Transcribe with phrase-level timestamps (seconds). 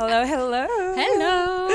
[0.00, 0.64] Hello, hello!
[0.94, 1.66] Hello!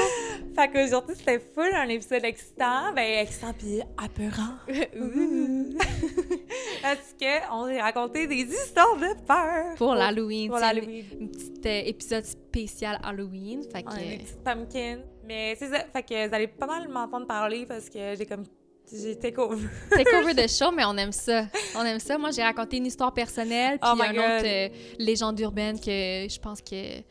[0.56, 4.54] Fait qu'aujourd'hui, c'était full un épisode excitant, ben excitant pis apeurant.
[6.82, 9.76] Parce qu'on s'est raconté des histoires de peur.
[9.76, 10.50] Pour l'Halloween.
[10.50, 11.04] Pour l'Halloween.
[11.22, 13.62] Un petit euh, épisode spécial Halloween.
[13.70, 13.90] Fait que...
[13.90, 15.00] On est des petites pumpkins.
[15.28, 18.46] Mais c'est ça, fait que vous allez pas mal m'entendre parler parce que j'ai comme...
[18.90, 19.68] J'ai take over.
[19.92, 21.48] Take over the show, mais on aime ça.
[21.76, 22.18] On aime ça.
[22.18, 24.18] Moi, j'ai raconté une histoire personnelle, puis Oh un God.
[24.18, 27.02] autre euh, légende urbaine que je pense que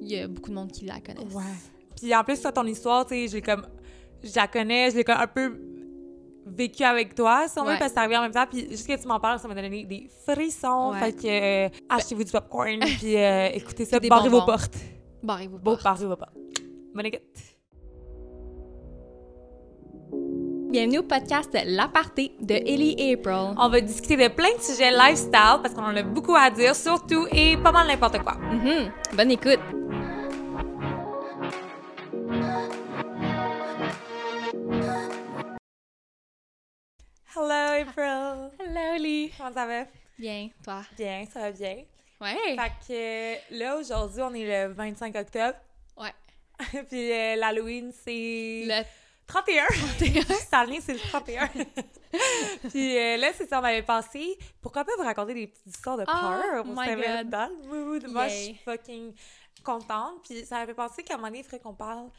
[0.00, 1.34] il y a beaucoup de monde qui la connaissent.
[1.34, 1.42] Ouais.
[2.00, 3.66] Puis en plus, toi, ton histoire, tu sais, j'ai comme...
[4.22, 5.58] Je la connais, je l'ai comme un peu
[6.46, 7.78] vécu avec toi, si on veut, Ouais.
[7.78, 8.46] parce que ça revient en même temps.
[8.50, 10.92] Puis juste que tu m'en parles, ça m'a donné des frissons.
[10.92, 10.98] Ouais.
[11.00, 14.74] Fait que euh, achetez-vous du popcorn, puis euh, écoutez ça, Des barrez vos portes.
[15.22, 15.82] Barrez-vous Beau, pas.
[15.84, 16.36] barrez vos portes.
[16.94, 17.22] Bonne écoute.
[20.70, 23.54] Bienvenue au podcast L'Aparté de Ellie et April.
[23.58, 26.74] On va discuter de plein de sujets lifestyle, parce qu'on en a beaucoup à dire,
[26.74, 28.34] surtout, et pas mal n'importe quoi.
[28.34, 28.90] Mhm.
[29.16, 29.60] Bonne écoute.
[37.36, 38.52] Hello, April!
[38.60, 39.32] Hello, Lee.
[39.36, 39.86] Comment ça va?
[40.16, 40.82] Bien, toi?
[40.96, 41.82] Bien, ça va bien.
[42.20, 42.56] Ouais.
[42.56, 42.72] Fait
[43.50, 45.58] que là, aujourd'hui, on est le 25 octobre.
[45.96, 46.14] Ouais.
[46.88, 48.62] Puis euh, l'Halloween, c'est...
[48.66, 48.84] Le
[49.26, 49.64] 31!
[49.98, 51.48] Cette année, c'est le 31.
[52.70, 54.38] Puis euh, là, c'est ça, on avait pensé.
[54.62, 56.64] Pourquoi pas vous raconter des petites histoires de Oh peur?
[56.64, 57.30] On my s'est God.
[57.30, 58.06] dans le mood.
[58.10, 59.12] Moi, je suis fucking
[59.64, 60.22] contente.
[60.22, 62.10] Puis ça avait pensé qu'à un moment donné, il faudrait qu'on parle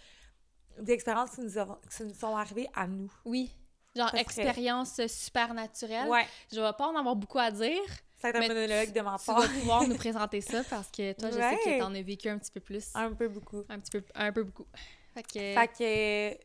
[0.77, 3.09] d'expériences qui qui nous sont arrivées à nous.
[3.23, 3.50] Oui.
[3.95, 6.07] Genre, serait- expérience super naturelle.
[6.07, 6.25] Ouais.
[6.51, 7.81] Je vais pas en avoir beaucoup à dire.
[8.21, 9.41] Ça va être un monologue de ma Tu part.
[9.41, 11.59] vas pouvoir nous présenter ça parce que toi, je sais Ouais.
[11.65, 12.85] que t'en as vécu un petit peu plus.
[12.95, 13.63] Un peu beaucoup.
[13.69, 14.66] Un petit peu, un peu beaucoup.
[15.13, 15.53] Fait que...
[15.59, 16.38] Fait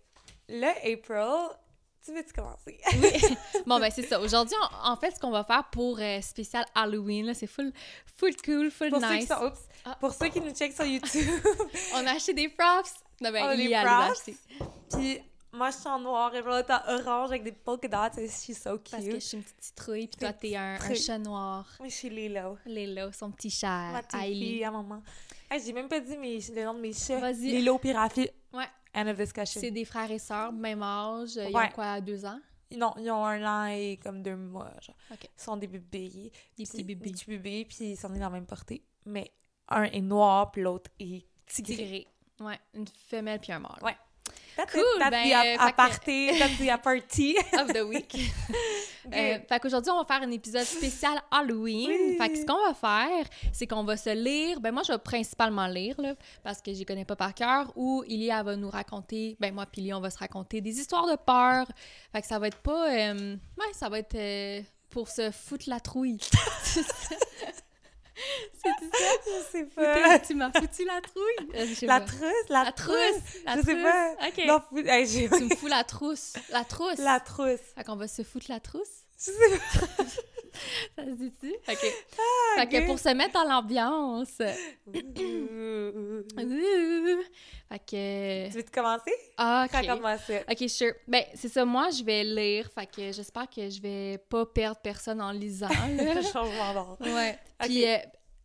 [0.49, 1.57] que là, April,
[2.05, 2.81] tu veux-tu commencer?
[3.67, 4.21] Bon, ben c'est ça.
[4.21, 7.73] Aujourd'hui, en, en fait, ce qu'on va faire pour euh, spécial Halloween, là, c'est full,
[8.17, 9.29] full cool, full Pour ceux qui nice.
[9.29, 9.53] sont...
[9.85, 9.97] Ah.
[9.99, 11.27] Pour ceux qui nous checkent sur YouTube.
[11.95, 12.93] On a acheté des props.
[13.23, 14.31] Non, ben, a il les props.
[14.93, 15.21] Puis
[15.53, 18.21] moi, je suis en noir, April est en orange avec des polka dots.
[18.21, 18.91] et She's so cute.
[18.91, 21.67] Parce que je suis une petite citrouille, puis toi, t'es un, un chat noir.
[21.79, 22.57] Moi, je suis Lilo.
[22.67, 25.03] Lélo, son petit chat, Ma petite fille à maman.
[25.51, 27.19] Hey, j'ai même pas dit mes, le nom de mes chats.
[27.19, 27.51] Vas-y.
[27.51, 28.29] Lilo puis Rafi.
[28.53, 28.65] Ouais.
[28.95, 29.61] End of discussion.
[29.61, 31.35] C'est des frères et sœurs, même âge.
[31.37, 31.67] Ils Ouais.
[31.67, 32.41] ont quoi, deux ans?
[32.77, 34.71] Non, ils ont un an et comme deux mois.
[34.81, 34.95] Genre.
[35.11, 35.25] Ok.
[35.25, 36.31] Ils sont des bébés.
[36.57, 37.05] Des petits bébés.
[37.07, 38.85] Des petits bébés, puis ils sont nés dans la même portée.
[39.07, 39.33] Mais
[39.69, 41.75] un est noir, puis l'autre est tigré.
[41.77, 42.07] Tigré.
[42.41, 43.79] Ouais, une femelle puis un mâle.
[43.83, 43.97] Ouais.
[44.61, 44.99] That's Cool, it.
[44.99, 46.39] That's ben, the euh, que- aparté.
[46.39, 47.61] That's the.
[47.61, 48.17] Of the week.
[49.13, 51.89] Euh, fait qu'aujourd'hui, on va faire un épisode spécial Halloween.
[51.91, 52.17] Oui.
[52.21, 54.61] Fait que ce qu'on va faire, c'est qu'on va se lire.
[54.61, 57.73] Ben moi, je vais principalement lire, là, parce que je connais pas par cœur.
[57.75, 61.17] Ou Ilia va nous raconter, ben moi puis on va se raconter des histoires de
[61.17, 61.67] peur.
[62.13, 62.89] Fait que ça va être pas...
[62.91, 64.61] euh, ouais, ça va être euh,
[64.91, 66.19] pour se foutre la trouille.
[68.63, 69.05] C'est ça?
[69.27, 70.19] Je sais pas.
[70.21, 71.51] Tu m'as foutu la trouille?
[71.55, 72.07] Euh, je sais La pas.
[72.07, 72.97] trousse, la, La trousse.
[72.97, 73.43] trousse!
[73.47, 73.83] La Je sais trousse.
[73.83, 74.29] pas.
[74.29, 74.45] OK.
[74.47, 76.33] Non, fou- hey, Tu me fous la trousse.
[76.51, 76.99] La trousse.
[76.99, 77.61] La trousse.
[77.77, 78.89] Fait qu'on va se foutre la trousse?
[79.19, 79.33] Je sais
[79.97, 80.05] pas.
[80.97, 81.53] Ça se dit-tu?
[81.53, 81.77] OK.
[81.79, 81.95] fait
[82.59, 82.69] Ah, ok.
[82.71, 84.39] que pour se mettre dans l'ambiance.
[87.69, 88.49] Fait que.
[88.51, 89.13] Tu veux-te commencer?
[89.37, 89.73] Ah, OK.
[89.73, 90.35] Raconte-moi ça.
[90.51, 90.93] OK, sure.
[91.07, 91.65] Ben, c'est ça.
[91.65, 92.69] Moi, je vais lire.
[92.75, 95.69] Fait que j'espère que je vais pas perdre personne en lisant.
[96.33, 96.97] Changement d'ordre.
[97.01, 97.39] ouais.
[97.61, 97.67] Ok.
[97.69, 97.97] Puis, euh,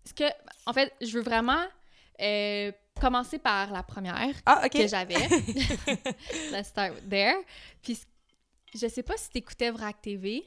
[0.05, 0.25] ce que.
[0.65, 1.63] En fait, je veux vraiment
[2.21, 5.15] euh, commencer par la première Ah, que j'avais.
[6.51, 7.35] Let's start there.
[7.81, 7.99] Puis,
[8.73, 10.45] je sais pas si t'écoutais Vrac TV.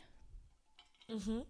[1.08, 1.42] Mhm.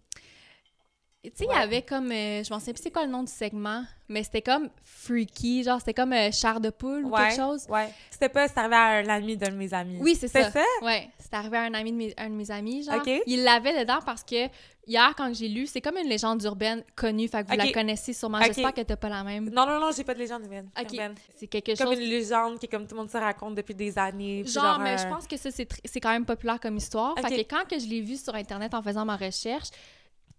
[1.21, 1.55] Tu sais, il Ouais.
[1.55, 2.11] y avait comme.
[2.13, 5.63] euh, je m'en sais plus c'est quoi le nom du segment, mais c'était comme freaky,
[5.65, 7.19] genre c'était comme euh, chair de poule ou Ouais.
[7.27, 7.65] quelque chose.
[7.67, 7.89] Ouais.
[8.09, 9.97] C'était pas, c'est arrivé à un ami d'un de mes amis.
[9.99, 10.51] Oui, c'est C'est ça.
[10.51, 10.63] ça?
[10.81, 13.03] Ouais, c'est arrivé à un ami de mes, un de mes amis, genre.
[13.27, 14.47] Il l'avait dedans parce que
[14.87, 18.13] hier, quand j'ai lu, c'est comme une légende urbaine connue, fait que vous la connaissez
[18.13, 18.37] sûrement.
[18.37, 18.45] Ok.
[18.45, 19.49] J'espère que t'as pas la même.
[19.49, 20.69] Non, non, non, j'ai pas de légende urbaine.
[20.81, 21.15] Urbaine.
[21.35, 21.99] C'est quelque Comme chose.
[21.99, 24.45] une légende qui, comme tout le monde se raconte depuis des années.
[24.45, 27.13] Genre, mais euh, je pense que ça, c'est tr- c'est quand même populaire comme histoire.
[27.19, 29.67] Fait que quand que je l'ai vu sur Internet en faisant ma recherche,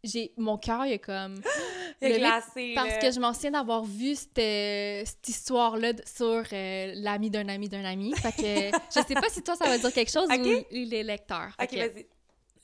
[0.05, 1.41] j'ai mon cœur, il est comme.
[2.03, 2.73] Il est glacé.
[2.75, 2.97] Parce là.
[2.99, 7.47] que je m'en souviens d'avoir vu cette, euh, cette histoire-là de- sur euh, l'ami d'un
[7.51, 8.15] ami d'un ami.
[8.17, 10.47] Fait que je sais pas si toi, ça va dire quelque chose Ok.
[10.47, 11.55] ou les lecteurs.
[11.61, 12.07] Ok, vas-y.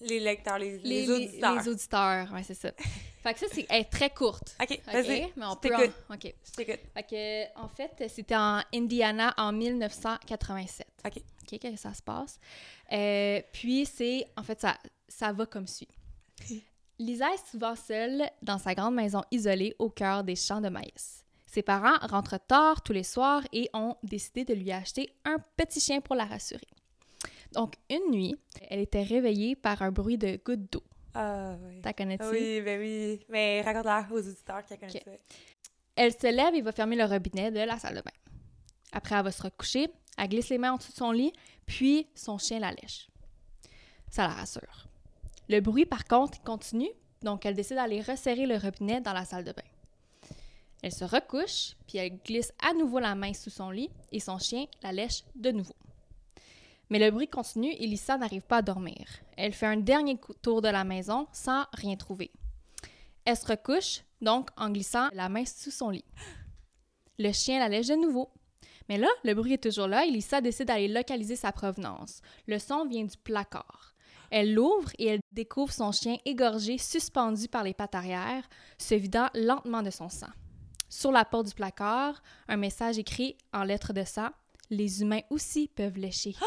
[0.00, 1.52] Les lecteurs, les, les, les auditeurs.
[1.54, 2.70] Les, les auditeurs, ouais, c'est ça.
[3.22, 4.56] fait que ça, c'est elle est très courte.
[4.58, 5.30] Ok, vas-y.
[5.36, 5.74] Mais on Je peut...
[5.74, 6.34] en- OK.
[6.44, 6.80] Je t'écoute.
[6.94, 10.86] Fait que, en fait, c'était en Indiana en 1987.
[11.04, 11.12] Ok.
[11.52, 12.38] OK, que ça se passe.
[12.92, 14.26] Euh, puis c'est...
[14.38, 14.78] En fait, ça,
[15.08, 15.88] ça va comme suit.
[16.98, 21.24] Lisa est souvent seule dans sa grande maison isolée au cœur des champs de maïs.
[21.46, 25.80] Ses parents rentrent tard tous les soirs et ont décidé de lui acheter un petit
[25.80, 26.66] chien pour la rassurer.
[27.52, 28.36] Donc, une nuit,
[28.68, 30.82] elle était réveillée par un bruit de gouttes d'eau.
[31.14, 31.80] Ah, oui.
[31.82, 32.24] T'as connais-tu?
[32.26, 33.20] Oui, ben oui.
[33.28, 35.02] Mais raconte-la aux auditeurs qui connaissent Ok.
[35.04, 35.10] ça.
[35.96, 38.10] Elle se lève et va fermer le robinet de la salle de bain.
[38.92, 39.88] Après, elle va se recoucher,
[40.18, 41.32] elle glisse les mains en dessous de son lit,
[41.64, 43.08] puis son chien la lèche.
[44.10, 44.85] Ça la rassure.
[45.48, 46.90] Le bruit, par contre, continue,
[47.22, 49.62] donc elle décide d'aller resserrer le robinet dans la salle de bain.
[50.82, 54.38] Elle se recouche, puis elle glisse à nouveau la main sous son lit et son
[54.38, 55.74] chien la lèche de nouveau.
[56.90, 59.06] Mais le bruit continue et Lisa n'arrive pas à dormir.
[59.36, 62.30] Elle fait un dernier tour de la maison sans rien trouver.
[63.24, 66.04] Elle se recouche, donc en glissant la main sous son lit.
[67.18, 68.30] Le chien la lèche de nouveau.
[68.88, 72.20] Mais là, le bruit est toujours là et Lisa décide d'aller localiser sa provenance.
[72.46, 73.95] Le son vient du placard.
[74.30, 78.42] Elle l'ouvre et elle découvre son chien égorgé, suspendu par les pattes arrière,
[78.78, 80.28] se vidant lentement de son sang.
[80.88, 84.28] Sur la porte du placard, un message écrit en lettres de sang
[84.70, 86.34] Les humains aussi peuvent lécher.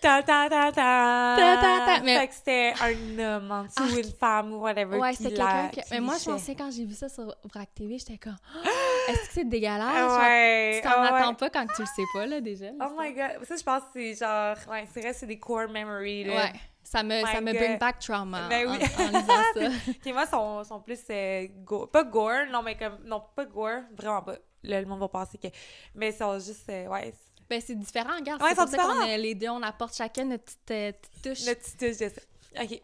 [0.00, 1.34] Ta ta ta ta!
[1.36, 2.02] Ta, ta, ta.
[2.04, 4.96] Mais- Fait que c'était un homme en dessous, Ah, une femme ou whatever.
[4.96, 5.74] Ouais, c'était quelqu'un que.
[5.80, 8.36] qui Mais moi, je pensais quand j'ai vu ça sur Vrac TV, j'étais comme
[9.08, 9.92] Est-ce que c'est dégueulasse?
[9.92, 11.18] Ah ouais, Tu t'en ah ouais.
[11.20, 12.66] attends pas quand tu le sais pas, là, déjà.
[12.80, 13.44] Oh my god.
[13.44, 14.56] Ça, je pense que c'est genre.
[14.70, 16.34] Ouais, c'est vrai, c'est des core memories, là.
[16.36, 16.52] Ouais.
[16.90, 18.78] Ça me, ça me bring back trauma Ben en, oui.
[18.98, 19.92] en lisant ça.
[20.02, 20.98] Qui, moi, sont, sont plus.
[21.10, 22.98] euh, go- Pas gore, non, mais comme.
[23.04, 24.36] Non, pas gore, vraiment pas.
[24.62, 25.48] Là, le monde va penser que.
[25.94, 26.68] Mais ils sont juste.
[26.70, 27.12] euh, ouais.
[27.50, 28.40] Ben, c'est différent, regarde.
[28.42, 31.22] Ouais, c'est pour ça qu'on a- les deux, on apporte chacun notre petite, euh, petite
[31.22, 31.46] touche.
[31.46, 32.62] Le petit touche de ça.
[32.62, 32.80] OK.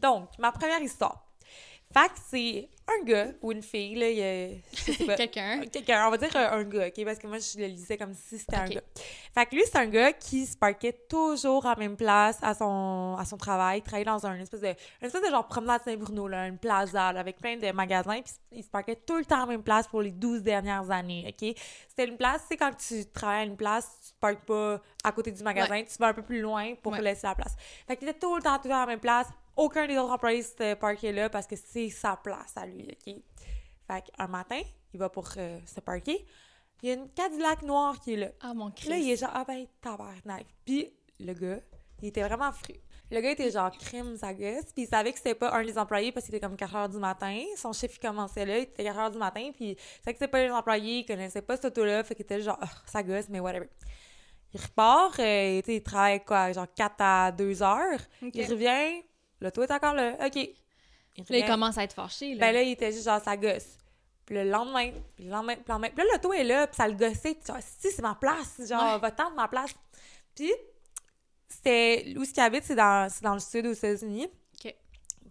[0.00, 1.23] Donc, ma première histoire.
[1.94, 5.14] Fait que c'est un gars ou une fille, là, il y a.
[5.16, 5.62] Quelqu'un.
[5.72, 7.04] Quelqu'un, on va dire un, un gars, OK?
[7.04, 8.82] Parce que moi, je le lisais comme si c'était un gars.
[9.32, 12.52] Fait que lui, c'est un gars qui se parquait toujours à la même place à
[12.52, 13.78] son, à son travail.
[13.78, 17.12] Il travaillait dans un espèce de, une espèce de genre promenade Saint-Bruno, là, une plaza,
[17.12, 18.20] là, avec plein de magasins.
[18.20, 20.90] Puis il se parquait tout le temps à la même place pour les 12 dernières
[20.90, 21.54] années, OK?
[21.88, 24.80] C'était une place, tu sais, quand tu travailles à une place, tu te parques pas
[25.02, 27.00] à côté du magasin, tu vas un peu plus loin pour Ouais.
[27.00, 27.56] laisser la place.
[27.88, 29.28] Fait qu'il était tout le temps, tout le temps à la même place.
[29.56, 33.14] Aucun des autres employés s'était parqué là parce que c'est sa place à lui, OK?
[33.86, 34.60] Fait qu'un matin,
[34.92, 36.24] il va pour euh, se parquer.
[36.82, 38.28] Il y a une Cadillac noire qui est là.
[38.40, 38.88] Ah, mon Christ.
[38.88, 40.46] Là, il est genre, ah ben, tabarnak.
[40.64, 40.90] Puis
[41.20, 41.60] le gars,
[42.02, 42.74] il était vraiment fru.
[43.10, 44.72] Le gars était genre crime, sa gosse.
[44.72, 46.88] Puis il savait que c'était pas un des employés parce qu'il était comme 4 heures
[46.88, 47.38] du matin.
[47.56, 49.50] Son chef, il commençait là, il était 4 heures du matin.
[49.54, 52.02] Puis il savait que c'était pas les employés, il connaissait pas cet auto-là.
[52.02, 53.68] Fait qu'il était genre, ah, sa gosse, mais whatever.
[54.52, 58.00] Il repart, euh, il travaille quoi, genre 4 à 2 heures.
[58.20, 59.02] Il revient,
[59.44, 60.16] l'auto est encore là.
[60.26, 60.36] OK.
[61.16, 62.34] Il Là, il commence à être fâché.
[62.34, 62.40] Là.
[62.40, 63.78] Ben là, il était juste genre sa gosse.
[64.26, 65.88] Puis le lendemain, puis le lendemain, puis le lendemain.
[65.94, 67.34] Puis là, l'auto est là, puis ça le gossait.
[67.34, 68.60] Puis genre, si, c'est ma place.
[68.66, 68.98] Genre, Ouais.
[68.98, 69.74] va tendre ma place.
[70.34, 70.50] Puis,
[71.48, 72.14] c'était.
[72.16, 74.28] Où ce qu'il habite, c'est dans, c'est dans le sud aux États-Unis.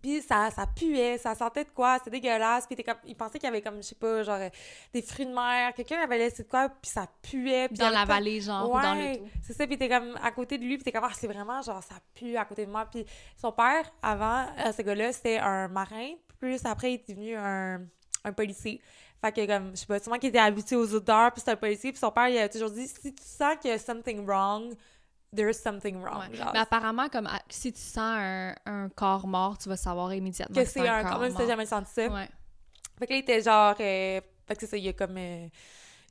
[0.03, 2.67] Puis ça, ça puait, ça sentait de quoi, c'était dégueulasse.
[2.67, 4.50] Puis comme, il pensait qu'il y avait comme, je sais pas, genre, euh,
[4.94, 5.73] des fruits de mer.
[5.73, 7.69] Quelqu'un avait laissé de quoi, puis ça puait.
[7.69, 9.27] Puis dans la temps- vallée, genre, ou dans Ouais, l'auto.
[9.41, 11.61] c'est ça, puis t'es comme à côté de lui, puis t'es comme, ah, c'est vraiment
[11.61, 12.85] genre, ça pue à côté de moi.
[12.85, 13.05] Puis
[13.38, 17.79] son père, avant, euh, ce gars-là, c'était un marin, plus après, il est devenu un,
[18.25, 18.81] un policier.
[19.21, 21.55] Fait que, comme, je sais pas, sûrement qu'il était habitué aux odeurs, puis c'est un
[21.55, 24.25] policier, puis son père, il a toujours dit, si tu sens qu'il y a something
[24.25, 24.73] wrong,
[25.35, 26.30] there's something wrong.
[26.31, 26.39] Ouais.
[26.53, 30.68] Mais apparemment, comme si tu sens un, un corps mort, tu vas savoir immédiatement que
[30.68, 31.50] c'est un, corps quand même, si t'as mort.
[31.50, 32.07] jamais senti ça.
[32.07, 32.30] Ouais.
[33.00, 33.75] Fait que là, il était genre.
[33.80, 35.18] euh, fait que c'est ça, il a comme.
[35.18, 35.47] euh,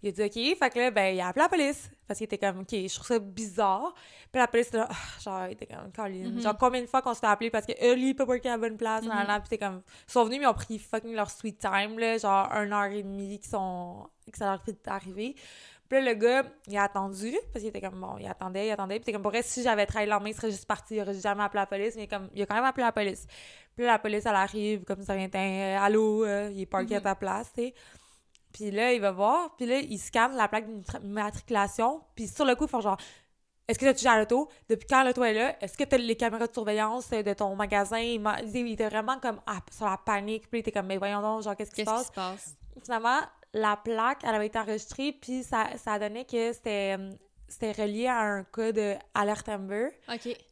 [0.02, 0.58] il a dit OK.
[0.58, 1.88] Fait que là, ben, il a appelé la police.
[2.08, 3.94] Parce qu'il était comme, OK, je trouve ça bizarre.
[4.32, 6.30] Puis la police était là, Ah, genre, il était comme, Colin.
[6.30, 6.40] Mhm.
[6.42, 8.32] Genre, combien de fois qu'on se fait appeler parce que euh, lui, il peut pas
[8.32, 9.04] worker à la bonne place.
[9.04, 9.26] Nan.
[9.40, 9.80] Puis t'es comme.
[10.08, 12.18] Ils sont venus, mais ils ont pris fucking leur sweet time, là.
[12.18, 14.08] Genre, une heure et demie qu'ils sont.
[14.30, 15.36] que ça leur a pris d'arriver.
[15.92, 18.70] Puis là, le gars, il a attendu, parce qu'il était comme, bon, il attendait, il
[18.70, 18.94] attendait.
[18.94, 21.02] Puis t'es comme, pour vrai, si j'avais travaillé le lendemain, il serait juste parti, il
[21.02, 21.96] aurait jamais appelé la police.
[21.96, 23.26] Mais comme, il a quand même appelé la police.
[23.76, 26.94] Puis là, la police, elle arrive, comme ça vient, euh, allô, euh, il est parké
[26.96, 27.04] à Mhm.
[27.04, 27.74] ta place, tu sais.
[28.54, 30.66] Puis là, il va voir, puis là, il scanne la plaque
[31.02, 32.96] d'immatriculation, puis sur le coup, il fait genre,
[33.68, 34.48] est-ce que tu as touché à l'auto?
[34.70, 35.56] Depuis quand l'auto est là?
[35.62, 37.98] Est-ce que tu as les caméras de surveillance euh, de ton magasin?
[37.98, 41.42] Il, était vraiment comme ah, sur la panique, puis il était comme, mais voyons donc,
[41.42, 42.36] genre, qu'est-ce qui se Qu'est-ce qui passe?
[42.38, 42.56] se passe?
[42.82, 43.18] finalement,
[43.54, 46.96] la plaque, elle avait été enregistrée, puis ça, ça donnait que c'était
[47.48, 49.88] c'était relié à un cas de alerte Amber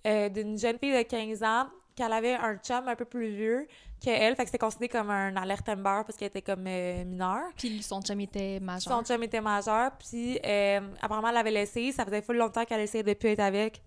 [0.06, 1.66] euh, d'une jeune fille de 15 ans
[1.96, 3.66] qu'elle avait un chum un peu plus vieux
[4.00, 7.50] qu'elle, fait que c'était considéré comme un alerte Amber parce qu'elle était comme euh, mineure.
[7.56, 8.98] Puis son chum était majeur.
[8.98, 11.92] Son chum était majeur, puis euh, apparemment, elle l'avait laissé.
[11.92, 13.82] Ça faisait full longtemps qu'elle essayait de plus être avec.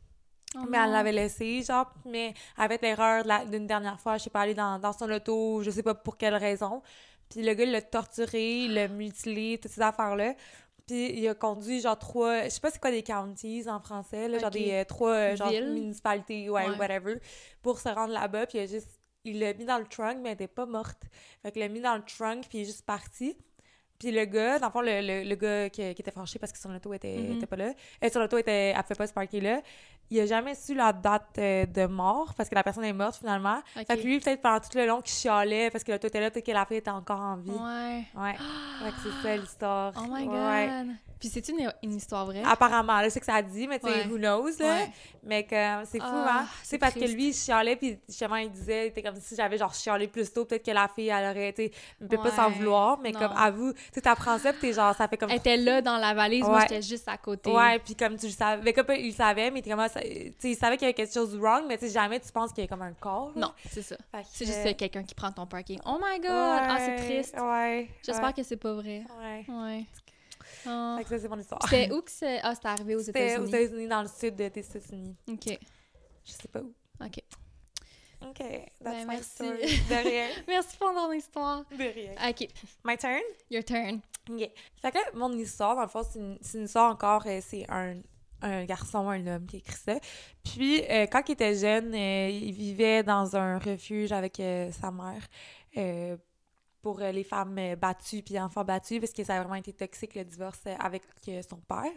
[0.55, 4.29] Oh mais elle l'avait laissé, genre, mais avec l'erreur de d'une dernière fois, je sais
[4.29, 6.83] pas, aller dans, dans son auto, je sais pas pour quelle raison.
[7.33, 10.35] Puis le gars, il l'a torturé, il l'a mutilé, toutes ces affaires-là.
[10.85, 12.43] Puis il a conduit, genre, trois...
[12.43, 15.35] Je sais pas c'est quoi des counties en français, là, genre des euh, trois, euh,
[15.35, 16.77] genre, municipalités, ouais, Ouais.
[16.77, 17.15] whatever,
[17.61, 18.45] pour se rendre là-bas.
[18.47, 18.89] Puis il a juste...
[19.25, 21.03] Il l'a mis dans le trunk, mais elle était pas morte.
[21.41, 23.37] Fait qu'il l'a mis dans le trunk, puis il est juste parti.
[23.97, 26.51] Puis le gars, dans le fond, le, le, le gars qui, qui était fâché parce
[26.51, 27.37] que son auto était, Mhm.
[27.37, 29.61] était pas là, et son auto était, elle pouvait pas se parker là,
[30.15, 33.15] il a jamais su la date euh, de mort parce que la personne est morte
[33.17, 33.57] finalement.
[33.77, 33.85] Ok.
[33.87, 36.29] Fait que lui, peut-être pendant tout le long, qu'il chialait parce que l'auto était là,
[36.31, 37.49] peut-être que la fille était encore en vie.
[37.51, 38.03] Ouais.
[38.15, 38.33] Ouais.
[38.83, 39.93] Fait que c'est ça l'histoire.
[39.97, 40.35] Oh my god.
[40.35, 40.69] Ouais.
[41.19, 42.43] Puis c'est une, une histoire vraie?
[42.45, 44.07] Apparemment, là, c'est que ça dit, mais tu sais, Ouais.
[44.11, 44.65] who knows, là.
[44.75, 44.91] Ouais.
[45.25, 45.55] Mais que
[45.85, 46.45] c'est fou, Ah, hein?
[46.63, 47.07] c'est parce triste.
[47.07, 50.33] que lui, il chialait, puis justement, il disait, c'était comme si j'avais genre chialé plus
[50.33, 53.19] tôt, peut-être que la fille, elle aurait été, ne peut pas s'en vouloir, mais Non.
[53.19, 55.29] comme, avoue, tu sais, t'apprends ça, puis t'es genre, ça fait comme.
[55.29, 57.49] Elle était là dans la valise, moi j'étais juste à côté.
[57.49, 59.87] Ouais, puis comme tu le savais, mais comme il le savait, mais t'es comme, ah,
[59.87, 60.02] ça- tu sais,
[60.43, 62.51] il savait qu'il y avait quelque chose de wrong, mais tu sais, jamais tu penses
[62.51, 63.31] qu'il y a comme un corps.
[63.35, 63.41] là.
[63.41, 63.95] Non, c'est ça.
[64.31, 65.79] C'est juste euh, quelqu'un qui prend ton parking.
[65.85, 66.29] Oh my god!
[66.31, 67.35] Ah, c'est triste.
[67.39, 67.89] Ouais.
[68.05, 69.03] J'espère ouais, que c'est pas vrai.
[69.19, 69.45] Ouais.
[69.47, 69.85] Ouais.
[70.65, 70.95] Ah.
[70.97, 71.61] Fait que ça, c'est mon histoire.
[71.63, 72.39] C'était où que c'est?
[72.43, 73.63] Ah, c'était arrivé aux C'était aux États-Unis.
[73.65, 75.15] États-Unis, dans le sud des États-Unis.
[75.29, 75.57] Ok.
[76.25, 76.73] Je sais pas où.
[77.03, 77.19] Ok.
[78.21, 78.37] OK.
[78.37, 79.29] That's Ben, my merci.
[79.31, 79.57] story.
[79.89, 80.27] De rien.
[80.47, 81.65] Merci pour ton histoire.
[81.71, 82.11] De rien.
[82.29, 82.47] Ok.
[82.85, 83.21] My turn?
[83.49, 83.99] Your turn.
[84.29, 84.49] OK.
[84.81, 87.65] Fait que là, mon histoire, dans le fond, c'est une, une histoire encore, euh, c'est
[87.69, 87.95] un,
[88.43, 89.99] un garçon, un homme qui écrit ça.
[90.43, 94.91] Puis, euh, quand il était jeune, euh, il vivait dans un refuge avec euh, sa
[94.91, 95.27] mère
[96.81, 100.25] pour les femmes battues puis enfants battus, parce que ça a vraiment été toxique, le
[100.25, 101.03] divorce avec
[101.49, 101.93] son père.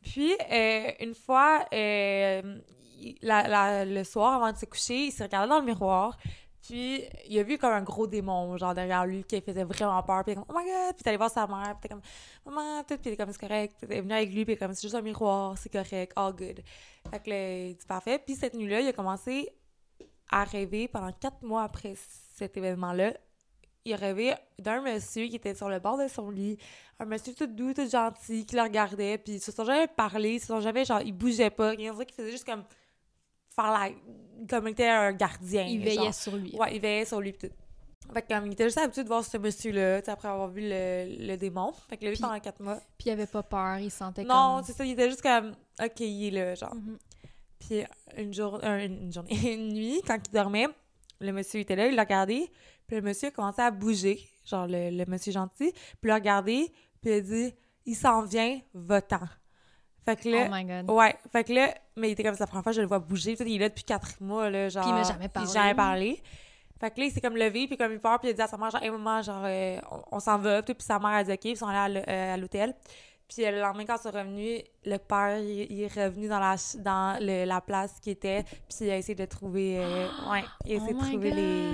[0.00, 0.32] Puis,
[1.00, 2.54] une fois, le
[4.02, 6.16] soir, avant de se coucher, il s'est regardé dans le miroir,
[6.62, 10.22] puis il a vu comme un gros démon, genre derrière lui, qui faisait vraiment peur.
[10.24, 10.94] Puis il est comme, oh my god!
[10.94, 12.02] Puis t'allais voir sa mère, puis t'es comme,
[12.44, 13.76] maman, tout, puis il comme, c'est correct.
[13.80, 16.60] T'es venu avec lui, puis il comme, c'est juste un miroir, c'est correct, all good.
[17.10, 18.18] Fait que là, il parfait.
[18.18, 19.50] Puis cette nuit-là, il a commencé
[20.30, 21.94] à rêver pendant quatre mois après
[22.34, 23.14] cet événement-là.
[23.84, 26.58] Il a rêvé d'un monsieur qui était sur le bord de son lit,
[26.98, 30.34] un monsieur tout doux, tout gentil, qui le regardait, puis ils se sont jamais parlé,
[30.34, 32.62] ils se sont jamais, genre, il bougeait pas, rien, on dirait qu'il faisait juste comme
[33.54, 33.88] faire la...
[34.48, 35.64] comme il était un gardien.
[35.66, 35.84] Il genre.
[36.00, 36.56] veillait sur lui.
[36.56, 37.50] Ouais, il veillait sur lui pis.
[38.12, 41.26] Fait que comme il était juste habitué de voir ce monsieur-là, après avoir vu le,
[41.28, 41.72] le démon.
[41.88, 42.76] Fait que là, Puis- pendant quatre mois.
[42.98, 44.64] Puis il avait pas peur, il sentait Non, comme...
[44.64, 46.74] c'est ça, il était juste comme, ok, il est là, genre.
[46.74, 46.98] Mhm.
[47.60, 47.82] Puis
[48.16, 50.66] une, jour, un- une journée, une nuit, quand il dormait,
[51.20, 52.50] le monsieur était là, il l'a regardé,
[52.88, 56.14] puis le monsieur a commencé à bouger, genre le, le monsieur gentil, puis il l'a
[56.14, 57.54] regardé, puis il a dit,
[57.86, 59.20] il s'en vient, va-t'en.
[60.04, 60.90] Fait que là, Oh my god.
[60.90, 62.88] Ouais, fait que là, mais il était comme c'est la première fois que je le
[62.88, 63.36] vois bouger.
[63.36, 64.82] Puis il est là depuis quatre mois, là, genre.
[64.82, 65.48] Puis il m'a jamais parlé.
[65.48, 66.22] Il jamais parlé.
[66.80, 68.40] Fait que là, il s'est comme levé, puis comme il part, puis il a dit
[68.42, 70.62] à sa mère, genre, hey, maman, genre, euh, on, on s'en va.
[70.62, 72.74] Puis sa mère a dit, OK, puis ils sont allés à euh, l'hôtel.
[73.28, 76.40] Puis euh, le lendemain, quand ils sont revenus, le père, il, il est revenu dans
[76.40, 79.78] la, dans le- la place qui était, puis il a essayé de trouver.
[79.78, 81.68] euh, ouais, il a essayé oh de trouver les,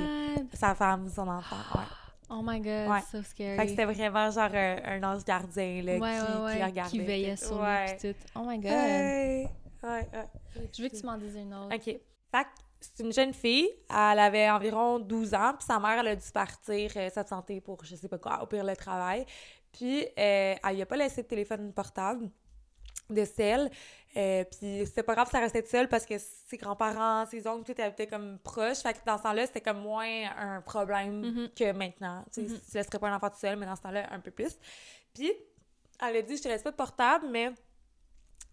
[0.54, 1.56] sa femme, son enfant.
[1.74, 1.80] Ouais.
[2.28, 3.00] Oh my god, Ouais.
[3.12, 3.56] so scary.
[3.56, 6.90] Fait que c'était vraiment genre un, un ange gardien, là, ouais, qui, ouais, qui regardait.
[6.90, 8.18] qui veillait sur lui tout.
[8.34, 8.72] Oh my god.
[8.72, 9.48] Ouais,
[9.86, 10.68] ouais, ouais.
[10.76, 11.74] Je veux que tu m'en dises une autre.
[11.74, 11.84] OK.
[11.84, 12.00] Fait
[12.44, 12.48] que
[12.80, 16.30] c'est une jeune fille, elle avait environ 12 ans, puis sa mère, elle a dû
[16.32, 19.24] partir euh, s'absenter pour, je sais pas quoi, au pire le travail.
[19.72, 22.28] Puis, euh, elle lui a pas laissé de téléphone portable
[23.10, 23.70] de sel.
[24.16, 27.80] Euh, puis c'était pas grave, ça restait seule parce que ses grands-parents, ses oncles, tout
[27.82, 28.78] habitaient comme proches.
[28.78, 31.48] Fait que dans ce temps-là, c'était comme moins un problème Mhm.
[31.54, 32.24] que maintenant.
[32.32, 34.30] Tu sais, tu laisserais pas un enfant tout seul, mais dans ce temps-là, un peu
[34.30, 34.58] plus.
[35.14, 35.30] Puis,
[36.02, 37.52] elle a dit, je te laisse pas de portable, mais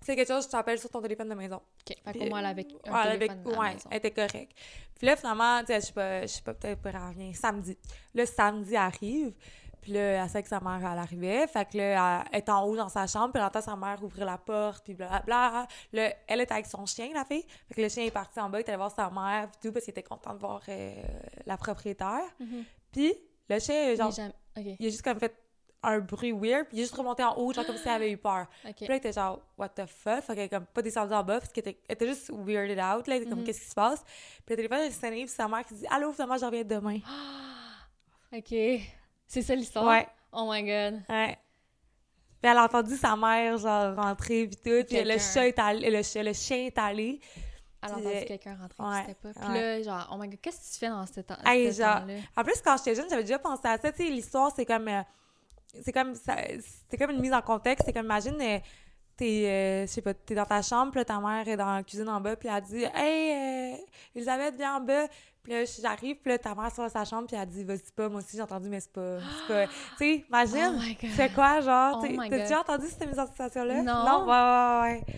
[0.05, 1.57] c'est quelque chose, je t'appelle sur ton téléphone de maison.
[1.57, 1.95] OK.
[2.03, 3.89] Fait qu'au moins, elle avait un Ouais, téléphone à la ouais, maison.
[3.91, 4.51] elle était correcte.
[4.97, 7.77] Puis là, finalement, tu sais, je sais pas, je sais pas, peut-être pas revient samedi.
[8.13, 9.33] Le samedi arrive,
[9.81, 11.45] puis là, elle sait que sa mère, elle arrivait.
[11.47, 14.01] Fait que là, elle est en haut dans sa chambre, puis elle entend sa mère
[14.03, 15.67] ouvrir la porte, puis blablabla.
[15.91, 17.45] Là, elle est avec son chien, la fille.
[17.67, 19.59] Fait que le chien est parti en bas, il est allé voir sa mère, puis
[19.61, 20.93] tout, parce qu'il était content de voir euh,
[21.45, 22.23] la propriétaire.
[22.39, 22.63] Mhm.
[22.93, 23.13] Puis
[23.49, 25.35] le chien, Il genre, est jamais- il a juste comme fait
[25.83, 28.17] un bruit weird, puis il est juste remonté en haut, genre comme s'il avait eu
[28.17, 28.47] peur.
[28.65, 28.73] OK.
[28.75, 30.21] Puis là, elle était genre, what the fuck?
[30.23, 33.07] Fait qu'elle comme pas descendue en bas parce qu'elle était, elle était juste weirded out,
[33.07, 33.15] là.
[33.15, 33.45] Elle était comme, Mhm.
[33.45, 34.03] qu'est-ce qui se passe?
[34.03, 36.99] Puis le téléphone, elle sonne, puis sa mère qui dit, allô, finalement, je reviens demain.
[38.35, 38.55] OK.
[39.27, 39.85] C'est ça l'histoire?
[39.85, 41.01] Ouais, Oh my god.
[41.09, 41.37] ouais.
[42.41, 44.85] Puis elle a entendu sa mère, genre, rentrer, puis tout.
[44.87, 47.19] Puis le chat est allé, le, chien- le chien est allé.
[47.81, 49.39] Elle a entendu euh, quelqu'un rentrer, ouais, c'était pas.
[49.39, 49.61] Puis ouais.
[49.61, 52.11] là, genre, oh my god, qu'est-ce que tu fais dans ce temps-là?
[52.35, 53.91] En plus, quand j'étais jeune, j'avais déjà pensé à ça.
[53.91, 54.87] Tu sais, l'histoire, c'est comme.
[54.87, 55.01] euh,
[55.81, 56.15] c'est comme.
[56.15, 56.35] ça-
[56.89, 57.85] C'est comme une mise en contexte.
[57.85, 58.59] C'est comme, imagine, euh,
[59.17, 59.45] t'es.
[59.47, 61.83] euh, je sais pas, t'es dans ta chambre, puis là, ta mère est dans la
[61.83, 63.77] cuisine en bas, puis elle dit Hey, euh,
[64.15, 65.07] Elisabeth, viens en bas.
[65.43, 67.91] Puis là, j'arrive, puis là, ta mère sort de sa chambre, puis elle dit Vas-y
[67.95, 69.17] pas, moi aussi, j'ai entendu, mais c'est pas.
[69.47, 69.67] C'est pas.
[69.97, 70.79] tu sais, imagine.
[70.79, 71.99] Oh fais quoi, genre?
[72.01, 73.81] Oh T'as déjà entendu cette mise en situation-là?
[73.83, 74.05] Non.
[74.05, 75.15] Non, ouais, ouais, ouais.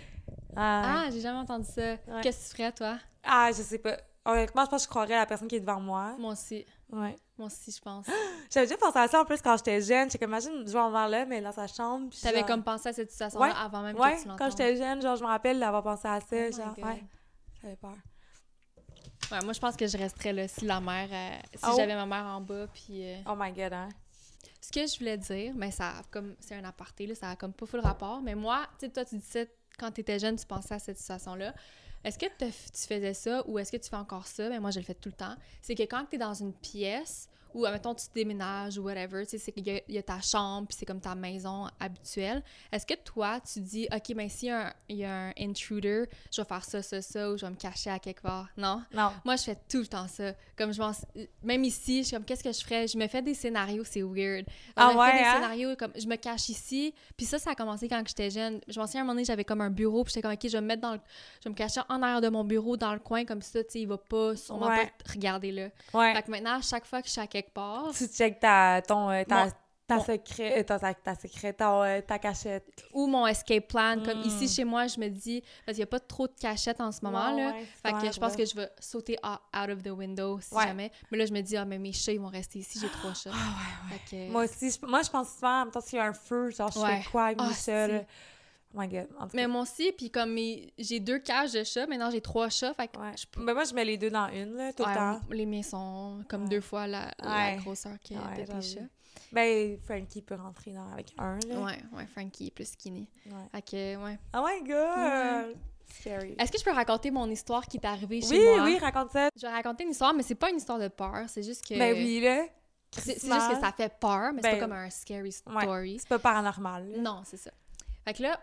[0.55, 1.81] Ah, Ah, j'ai jamais entendu ça.
[1.81, 2.21] Ouais.
[2.23, 2.97] Qu'est-ce que tu ferais, toi?
[3.23, 3.97] ah, je sais pas.
[4.27, 6.15] Honnêtement, je pense que je croirais à la personne qui est devant moi.
[6.17, 6.65] Moi aussi.
[6.91, 7.15] Ouais.
[7.37, 8.05] Moi aussi, je pense.
[8.53, 10.05] J'avais déjà pensé à ça en plus quand j'étais jeune.
[10.09, 12.09] J'étais comme, imagine, je vais en là, mais dans sa chambre.
[12.21, 14.37] T'avais genre- comme pensé à cette situation-là Ouais, avant même Ouais, que tu l'entendes.
[14.39, 16.27] quand j'étais jeune, genre, je me rappelle d'avoir pensé à ça.
[16.31, 17.03] Oh genre, ouais.
[17.61, 17.95] J'avais peur.
[19.31, 21.09] Ouais, moi, je pense que je resterais là si la mère...
[21.11, 21.73] euh, si Oh.
[21.75, 23.03] j'avais ma mère en bas, puis...
[23.03, 23.89] euh, Oh my god, hein.
[24.61, 27.53] ce que je voulais dire, mais ça comme c'est un aparté, là, ça a comme
[27.53, 28.21] pas full rapport.
[28.21, 30.97] Mais moi, tu sais, toi, tu disais quand tu étais jeune, tu pensais à cette
[30.99, 31.53] situation-là.
[32.05, 32.51] Est-ce que tu
[32.87, 34.47] faisais ça ou est-ce que tu fais encore ça?
[34.47, 35.35] Mais moi, je le fais tout le temps.
[35.59, 39.39] C'est que quand tu es dans une pièce ou, admettons, tu déménages ou whatever, tu
[39.39, 42.43] sais, qu'il y, il y a ta chambre puis c'est comme ta maison habituelle.
[42.71, 45.31] Est-ce que toi, tu dis, OK, ben s'il y, a un- il y a un
[45.39, 48.47] intruder, je vais faire ça, ça, ça ou je vais me cacher à quelque part?
[48.57, 48.83] Non?
[48.93, 49.11] Non.
[49.23, 50.33] Moi, je fais tout le temps ça.
[50.57, 50.81] Comme je.
[51.43, 52.87] Même ici, je suis comme, qu'est-ce que je ferais?
[52.87, 54.45] Je me fais des scénarios, c'est weird.
[54.75, 55.33] Ah je me ouais, fais des hein?
[55.35, 56.93] scénarios, comme, je me cache ici.
[57.17, 58.59] Puis ça, ça a commencé quand j'étais jeune.
[58.67, 60.39] Je m'en souviens, à un moment donné, j'avais comme un bureau, puis j'étais comme, OK,
[60.47, 60.99] je vais me mettre dans le...
[61.39, 63.71] Je vais me cacher en arrière de mon bureau, dans le coin, comme ça, tu
[63.71, 64.85] sais, il va pas, sûrement Ouais.
[65.05, 65.69] pas regarder là.
[65.93, 66.13] Ouais.
[66.15, 68.81] Fait que maintenant, à chaque fois que je suis à quelque part, Tu checkes ta,
[68.81, 69.51] ton, euh, ta, Mon-
[69.87, 72.65] ta mon- secret, euh, ta, ta, ta secret, ton, euh, ta cachette.
[72.93, 74.25] ou mon escape plan, comme Mm.
[74.27, 76.91] ici, chez moi, je me dis, parce qu'il y a pas trop de cachettes en
[76.91, 77.51] ce moment, Non, là.
[77.53, 80.65] ouais, Fait que je pense que je vais sauter out of the window si Ouais.
[80.65, 80.91] jamais.
[81.11, 83.13] Mais là, je me dis, ah, mais mes chats, ils vont rester ici, j'ai trois
[83.13, 83.29] chats.
[83.33, 86.01] Ah, ouais, que- Moi aussi, je, moi, je pense souvent, en même temps, s'il y
[86.01, 87.99] a un feu, genre, je fais quoi avec Ah, mes chats, là?
[88.01, 88.05] Oh
[88.75, 89.07] my God.
[89.19, 92.21] En tout Mais moi aussi, puis comme mes- j'ai deux cages de chats, maintenant j'ai
[92.21, 93.11] trois chats, fait que ouais.
[93.17, 95.19] je peux- Ben, moi, je mets les deux dans une, là, tout Ouais, le temps.
[95.31, 96.49] les miens sont comme Ouais.
[96.49, 97.57] deux fois la, la Ouais.
[97.57, 98.61] grosseur que Ouais, Pépé j'avoue.
[98.61, 98.81] chat.
[99.31, 101.59] Ben, Frankie peut rentrer dans, avec un, là.
[101.61, 103.07] Ouais, ouais, Frankie est plus skinny.
[103.25, 103.33] Ouais.
[103.51, 104.19] Fait que, ouais.
[104.35, 105.55] Oh my God!
[105.99, 106.35] Scary.
[106.39, 108.63] Est-ce que je peux raconter mon histoire qui est arrivée chez Oui, moi?
[108.65, 109.29] oui, raconte ça.
[109.35, 111.77] Je vais raconter une histoire, mais c'est pas une histoire de peur, c'est juste que...
[111.77, 112.45] Ben oui, là.
[112.91, 115.31] C'est c'est juste que ça fait peur, mais c'est Ben, pas comme un scary ouais.
[115.31, 115.97] story.
[115.99, 116.89] C'est pas paranormal.
[116.91, 116.97] là.
[116.99, 117.51] Non, c'est ça.
[118.05, 118.39] Fait que là,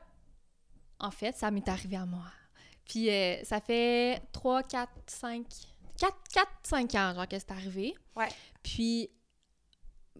[1.03, 2.25] en fait, ça m'est arrivé à moi.
[2.89, 5.47] Puis euh, ça fait 3, 4, 5...
[5.99, 7.95] 4, 4, 5 ans, genre, que c'est arrivé.
[8.17, 8.29] Ouais.
[8.63, 9.09] Puis,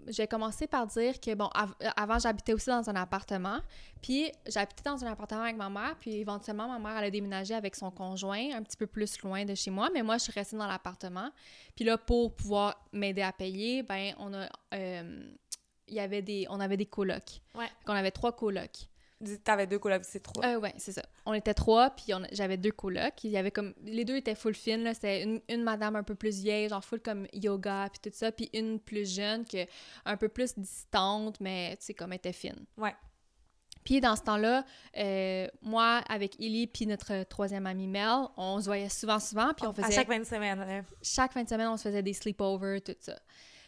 [0.09, 3.61] j'ai commencé par dire que, bon, av- euh, avant, j'habitais aussi dans un appartement.
[4.01, 5.97] Puis, j'habitais dans un appartement avec ma mère.
[5.99, 9.45] Puis, éventuellement, ma mère, elle a déménagé avec son conjoint, un petit peu plus loin
[9.45, 9.91] de chez moi.
[9.93, 11.31] Mais moi, je suis restée dans l'appartement.
[11.75, 14.49] Puis là, pour pouvoir m'aider à payer, ben, on a...
[14.75, 15.33] euh,
[15.89, 16.47] il y avait des...
[16.49, 17.41] On avait des colocs.
[17.55, 17.69] Ouais.
[17.85, 18.89] Qu'on avait trois colocs.
[19.45, 20.45] T'avais deux colocs, c'est trois.
[20.47, 21.03] Euh, ouais, c'est ça.
[21.27, 23.23] On était trois, puis on- j'avais deux colocs.
[23.25, 23.73] Il y avait comme...
[23.85, 24.95] Les deux étaient full fines, là.
[24.95, 28.33] C'était une, une madame un peu plus vieille, genre full comme yoga, puis tout ça.
[28.33, 29.67] Puis une plus jeune, que
[30.05, 32.65] un peu plus distante, mais, tu sais, comme elle était fine.
[32.77, 32.95] Ouais.
[33.85, 34.65] Puis dans ce temps-là,
[34.97, 39.67] euh, moi, avec Ellie, puis notre troisième amie Mel, on se voyait souvent, souvent, puis
[39.67, 39.89] on faisait...
[39.89, 40.59] À chaque fin de semaine.
[40.59, 40.83] là.
[41.03, 43.19] chaque fin de semaine, on se faisait des sleepovers, tout ça.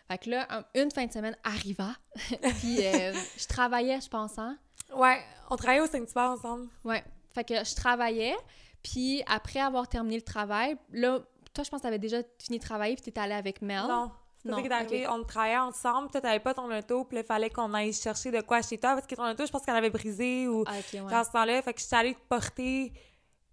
[0.06, 1.94] Fait que là, un- une fin de semaine arriva,
[2.60, 4.56] puis euh, je travaillais, je pense, hein?
[4.92, 5.20] Ouais,
[5.50, 6.68] on travaillait au Saint-Hubert ensemble.
[6.84, 7.02] Ouais.
[7.34, 8.34] Fait que je travaillais,
[8.82, 11.18] puis après avoir terminé le travail, là,
[11.52, 13.86] toi, je pense que t'avais déjà fini de travailler, puis t'étais allée avec Mel?
[13.88, 14.10] Non.
[14.36, 15.06] C'est pas Non, ça qui est arrivé.
[15.06, 15.12] ok.
[15.14, 16.10] On travaillait ensemble.
[16.10, 17.04] Toi, t'avais pas ton auto.
[17.04, 18.92] Puis il fallait qu'on aille chercher de quoi chez toi.
[18.94, 21.10] Parce que ton auto, je pense qu'elle avait brisé ou Ah, ok, ouais.
[21.10, 21.62] dans ce temps-là.
[21.62, 22.92] Fait que je suis allée te porter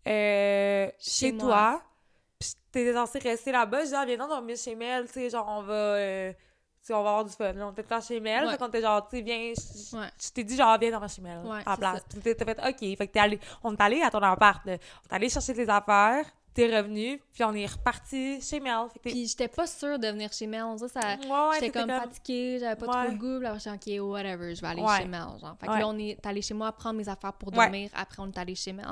[0.08, 1.82] euh, Chez toi.
[2.40, 3.84] Puis t'étais censée rester là-bas.
[3.86, 5.06] Je dis, ah, viens donc dormir chez Mel.
[5.08, 5.74] Tu sais, genre, on va.
[5.74, 6.34] euh,
[6.88, 7.54] sais, on va avoir du fun.
[7.54, 8.46] Là, on était chez Mel.
[8.46, 8.52] Ouais.
[8.52, 9.54] Fait qu'on était genre, tu sais, viens.
[9.56, 10.08] Je Ouais.
[10.34, 11.40] t'ai dit, genre, viens dormir chez Mel.
[11.46, 12.04] Ouais, à la place.
[12.10, 12.98] Puis t'es- t'as fait, OK.
[12.98, 13.40] Fait que t'es allé.
[13.64, 14.66] On est allé à ton appart.
[14.66, 14.78] Là.
[15.10, 16.26] On est allé chercher tes affaires.
[16.54, 17.22] T'es revenu.
[17.34, 18.88] Puis on est reparti chez Mel.
[18.92, 20.64] Fait que Puis j'étais pas sûre de venir chez Mel.
[20.64, 21.16] On dirait que ça...
[21.54, 23.40] J'étais t'étais comme, fatiguée, j'avais pas trop le goût.
[23.40, 25.22] Là, j'étais OK, whatever, je vais aller chez Mel.
[25.40, 25.56] Genre.
[25.62, 25.80] Fait que Ouais.
[25.80, 27.90] là, on est allé chez moi prendre mes affaires pour dormir.
[27.96, 28.86] Après, on est allé chez Mel.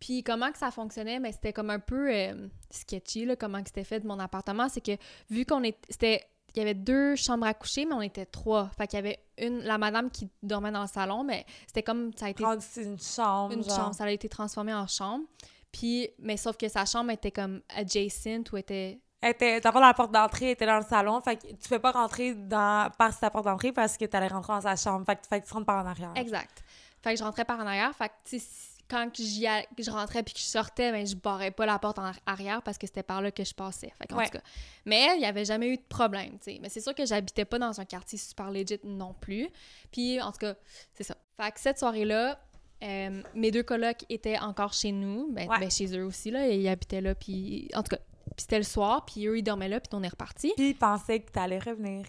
[0.00, 3.68] Puis comment que ça fonctionnait, mais c'était comme un peu euh, sketchy, là, comment que
[3.68, 4.68] c'était fait de mon appartement.
[4.68, 4.96] C'est que
[5.30, 5.78] vu qu'on est...
[5.88, 6.24] C'était...
[6.54, 8.70] Il y avait deux chambres à coucher, mais on était trois.
[8.78, 9.60] Fait qu'il y avait une...
[9.60, 12.12] La madame qui dormait dans le salon, mais c'était comme...
[12.16, 13.52] Ça a été rendu une chambre.
[13.52, 13.76] une genre.
[13.76, 13.94] chambre.
[13.94, 15.24] Ça a été transformé en chambre.
[15.72, 16.08] Puis...
[16.20, 19.00] Mais sauf que sa chambre était comme adjacent ou était...
[19.20, 21.20] Elle était, d'abord, la porte d'entrée était dans le salon.
[21.22, 24.52] Fait que tu peux pas rentrer dans, par sa porte d'entrée parce que t'allais rentrer
[24.52, 25.06] dans sa chambre.
[25.06, 26.12] Fait que, fait que tu rentres par en arrière.
[26.14, 26.62] Exact.
[27.02, 27.94] Fait que je rentrais par en arrière.
[27.96, 28.40] Fait que, tu
[28.88, 31.98] quand j'y a- je rentrais puis que je sortais, ben, je barrais pas la porte
[31.98, 33.92] en arrière parce que c'était par là que je passais.
[33.98, 34.24] Fait Ouais.
[34.26, 34.42] tout cas.
[34.84, 36.58] Mais il y avait jamais eu de problème, tu sais.
[36.60, 39.48] Mais c'est sûr que j'habitais pas dans un quartier super legit non plus.
[39.90, 40.54] Puis, en tout cas,
[40.92, 41.16] c'est ça.
[41.40, 42.38] Fait que cette soirée-là,
[42.82, 45.32] euh, mes deux colocs étaient encore chez nous.
[45.32, 45.58] Ben, Ouais.
[45.60, 46.46] ben, chez eux aussi, là.
[46.48, 47.14] Ils habitaient là.
[47.14, 49.04] Puis, en tout cas, puis c'était le soir.
[49.06, 49.80] Puis eux, ils dormaient là.
[49.80, 50.52] Puis on est reparti.
[50.56, 52.04] Puis il pensait que t'allais revenir.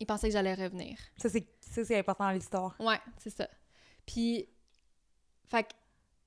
[0.00, 0.96] Ils pensaient que j'allais revenir.
[1.18, 2.74] Ça, c'est, ça, c'est important dans l'histoire.
[2.80, 3.48] Ouais, c'est ça.
[4.06, 4.46] Puis,
[5.48, 5.68] fait que,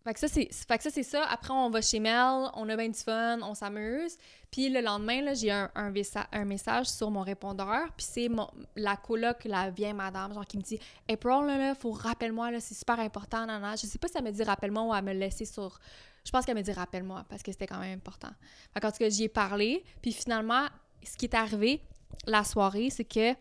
[0.04, 1.26] fait que ça, c'est fait ça, c'est ça.
[1.26, 4.18] Après, on va chez Mel, on a bien du fun, on s'amuse.
[4.50, 5.94] Puis le lendemain, j'ai un, un,
[6.32, 7.88] un message sur mon répondeur.
[7.98, 8.30] Puis c'est
[8.76, 12.76] la coloc, la vieille madame, genre, qui me dit «April, là, là, faut rappelle-moi, c'est
[12.76, 13.78] super important, nan, nan.
[13.78, 15.80] Je sais pas si elle me dit «rappelle-moi» ou elle me laissait sur...
[16.26, 18.32] Je pense qu'elle me dit «rappelle-moi» parce que c'était quand même important.
[18.74, 19.84] Fait qu'en tout cas, j'y ai parlé.
[20.02, 20.68] Puis finalement,
[21.04, 21.82] ce qui est arrivé
[22.26, 23.32] la soirée, c'est que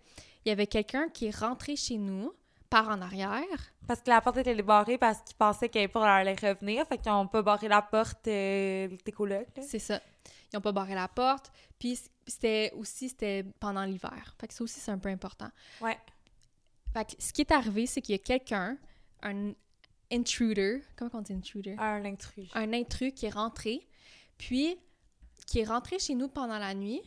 [0.45, 2.33] il y avait quelqu'un qui est rentré chez nous
[2.71, 3.73] par en arrière.
[3.87, 6.87] Parce que la porte était barrée parce qu'ils pensaient qu'April allait revenir.
[6.87, 9.47] Fait qu'ils ont pas barré la porte, euh, tes colocs.
[9.63, 10.01] C'est ça.
[10.53, 11.51] Ils n'ont pas barré la porte.
[11.79, 14.35] Puis c'était aussi c'était pendant l'hiver.
[14.39, 15.49] Fait que ça aussi, c'est un peu important.
[15.81, 15.99] Ouais.
[16.93, 18.77] Fait que ce qui est arrivé, c'est qu'il y a quelqu'un,
[19.23, 19.53] un
[20.11, 21.77] intruder, comment on dit intruder?
[21.79, 22.49] Un intrus.
[22.55, 23.87] Un intrus qui est rentré,
[24.39, 24.79] puis
[25.47, 27.03] qui est rentré chez nous pendant la nuit.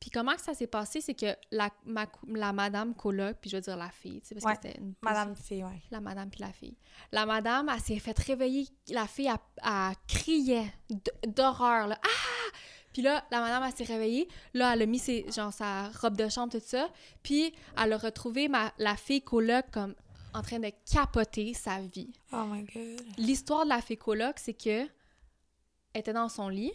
[0.00, 3.56] Puis comment que ça s'est passé, c'est que la, ma, la madame coloc, puis je
[3.56, 5.82] veux dire la fille, tu sais, parce Ouais, que c'était une Madame fille, ouais.
[5.90, 6.76] la madame puis la fille.
[7.12, 8.66] La madame, elle s'est fait réveiller.
[8.88, 10.72] La fille, elle, elle criait
[11.26, 11.98] d'horreur, là.
[12.02, 12.56] Ah!
[12.94, 14.26] Puis là, la madame, elle s'est réveillée.
[14.54, 16.88] Là, elle a mis ses, genre, sa robe de chambre, tout ça.
[17.22, 19.94] Puis elle a retrouvé ma, la fille coloc comme
[20.32, 22.10] en train de capoter sa vie.
[22.32, 23.00] Oh my god.
[23.18, 24.80] L'histoire de la fée coloc, c'est que
[25.92, 26.72] elle était dans son lit.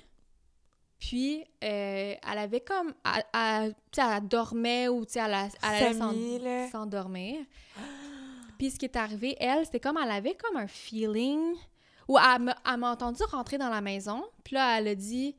[1.07, 2.95] Puis, euh, elle avait comme...
[3.31, 7.45] Elle, sais, elle dormait ou, tu sais, elle, allait s'endormir.
[8.57, 11.53] Puis ce qui est arrivé, elle, c'était comme elle avait comme un feeling
[12.07, 14.23] où elle m'a entendu rentrer dans la maison.
[14.43, 15.35] Puis là, elle a dit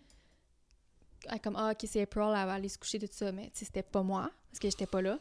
[1.29, 3.59] elle, comme ah, OK, c'est April, elle va aller se coucher tout ça, mais tu
[3.59, 5.19] sais, c'était pas moi parce que j'étais pas là.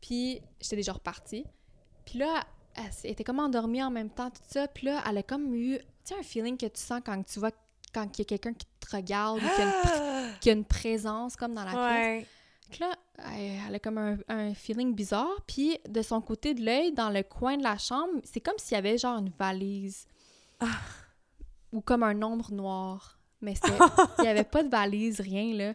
[0.00, 1.44] Puis j'étais déjà repartie.
[2.06, 2.42] Puis là,
[2.74, 5.52] elle, elle était comme endormie en même temps tout ça, puis là, elle a comme
[5.54, 7.50] eu tu sais un feeling que tu sens quand tu vois
[7.94, 10.52] quand il y a quelqu'un qui te regarde ou qu'il y a une, y a
[10.52, 11.80] une présence comme dans la pièce.
[11.80, 12.26] Ouais.
[12.70, 12.96] Que là,
[13.66, 15.40] elle, a comme un, un feeling bizarre.
[15.46, 18.74] Puis de son côté de l'œil, dans le coin de la chambre, c'est comme s'il
[18.74, 20.06] y avait genre une valise.
[21.72, 23.18] Ou comme un ombre noir.
[23.40, 23.54] Mais
[24.18, 25.74] il n'y avait pas de valise, rien, là.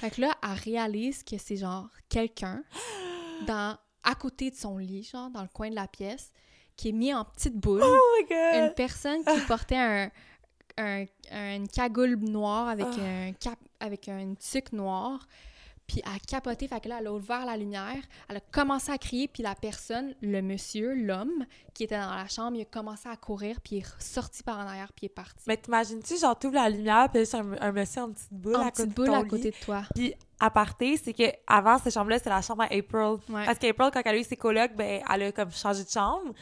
[0.00, 2.64] Fait que là, elle réalise que c'est genre quelqu'un
[3.46, 6.32] dans à côté de son lit, genre dans le coin de la pièce,
[6.76, 7.82] qui est mis en petite boule.
[7.84, 8.64] Oh my god.
[8.64, 10.10] Une personne qui portait un,
[10.78, 15.26] un- un- une cagoule noire avec un cap avec un tuque noir.
[15.88, 17.96] Puis elle a capoté, fait que là, elle a ouvert la lumière,
[18.28, 22.28] elle a commencé à crier, puis la personne, le monsieur, l'homme, qui était dans la
[22.28, 25.06] chambre, il a commencé à courir, puis il est sorti par en arrière, puis il
[25.06, 25.42] est parti.
[25.48, 28.60] Mais t'imagines-tu, genre, t'ouvres la lumière, puis c'est un, un monsieur en petite boule en
[28.68, 29.28] à côté de boule ton à lit.
[29.28, 29.82] côté de toi.
[29.94, 33.18] Puis, à parté, c'est que avant cette chambre-là, c'était la chambre à April.
[33.28, 33.44] Ouais.
[33.44, 36.32] Parce qu'April, quand elle a eu ses colocs, ben, elle a comme changé de chambre.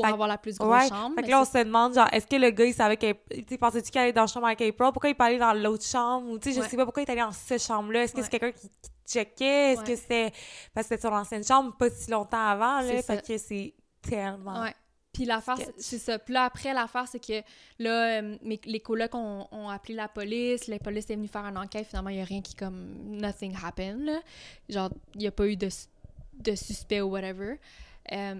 [0.00, 0.88] Pour Fait avoir la plus grosse ouais.
[0.88, 1.14] chambre.
[1.16, 3.14] Fait que là, on c'est- se demande, genre, est-ce que le gars, il savait qu'il.
[3.30, 4.90] Tu sais, pensais-tu qu'il allait dans la chambre avec April?
[4.92, 6.28] Pourquoi il peut aller dans l'autre chambre?
[6.30, 8.04] Ou, tu sais, je sais pas pourquoi il est allé dans cette chambre-là.
[8.04, 9.72] Est-ce que c'est quelqu'un qui, qui checkait?
[9.72, 10.32] Est-ce que c'était.
[10.74, 12.86] Parce que c'était son ancienne chambre, pas si longtemps avant, là?
[12.88, 13.22] C'est Fait ça.
[13.22, 14.62] que c'est tellement.
[14.62, 14.74] Ouais.
[15.10, 16.18] Puis l'affaire, c'est c'est ça.
[16.18, 17.42] Puis là, après, l'affaire, c'est que
[17.80, 20.68] là, euh, mes- les colocs ont, ont appelé la police.
[20.68, 21.86] La police est venue faire une enquête.
[21.88, 24.20] Finalement, il n'y a rien qui, comme, nothing happened, là.
[24.68, 25.68] Genre, il n'y a pas eu de,
[26.34, 27.58] de suspect ou whatever.
[28.12, 28.34] Euh,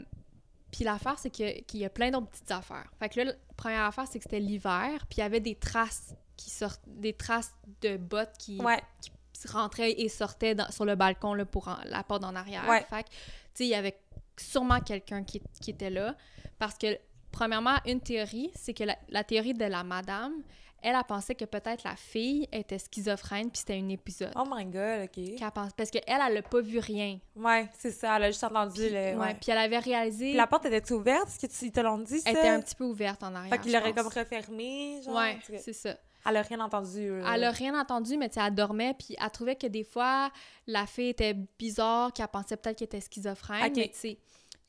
[0.70, 2.90] puis l'affaire, c'est que- qu'il y a plein d'autres petites affaires.
[2.98, 5.07] Fait que là, la première affaire, c'est que c'était l'hiver.
[5.09, 8.81] Puis il y avait des traces qui sortent, des traces de bottes qui, Ouais.
[9.00, 9.11] qui
[9.48, 12.66] rentraient et sortaient dans- sur le balcon là, pour en- la porte en arrière.
[12.68, 12.85] Ouais.
[12.90, 13.14] Fait que, tu
[13.54, 13.98] sais, il y avait
[14.38, 16.14] sûrement quelqu'un qui, qui était là.
[16.59, 16.98] Parce que,
[17.33, 20.33] premièrement, une théorie, c'est que la, la théorie de la madame,
[20.82, 24.32] elle a pensé que peut-être la fille était schizophrène, puis c'était un épisode.
[24.36, 25.36] Oh my god, OK.
[25.36, 27.18] Qu'elle pense- Parce qu'elle, elle n'a pas vu rien.
[27.36, 28.16] Ouais, c'est ça.
[28.16, 28.94] Elle a juste entendu Puis, le.
[28.96, 29.34] ouais, Ouais.
[29.40, 30.28] puis elle avait réalisé...
[30.28, 31.28] Puis la porte était ouverte?
[31.28, 32.30] Est-ce que tu ils te l'ont dit, ça?
[32.30, 35.16] Elle était un petit peu ouverte en arrière, Fait qu'il l'aurait comme refermé, genre.
[35.16, 35.96] Ouais, c'est ça.
[36.28, 37.08] Elle a rien entendu.
[37.20, 37.34] là.
[37.34, 40.30] Elle a rien entendu, mais tu elle dormait, puis elle trouvait que des fois,
[40.66, 43.76] la fille était bizarre, qu'elle pensait peut-être qu'elle était schizophrène, Ok.
[43.76, 44.18] mais tu sais,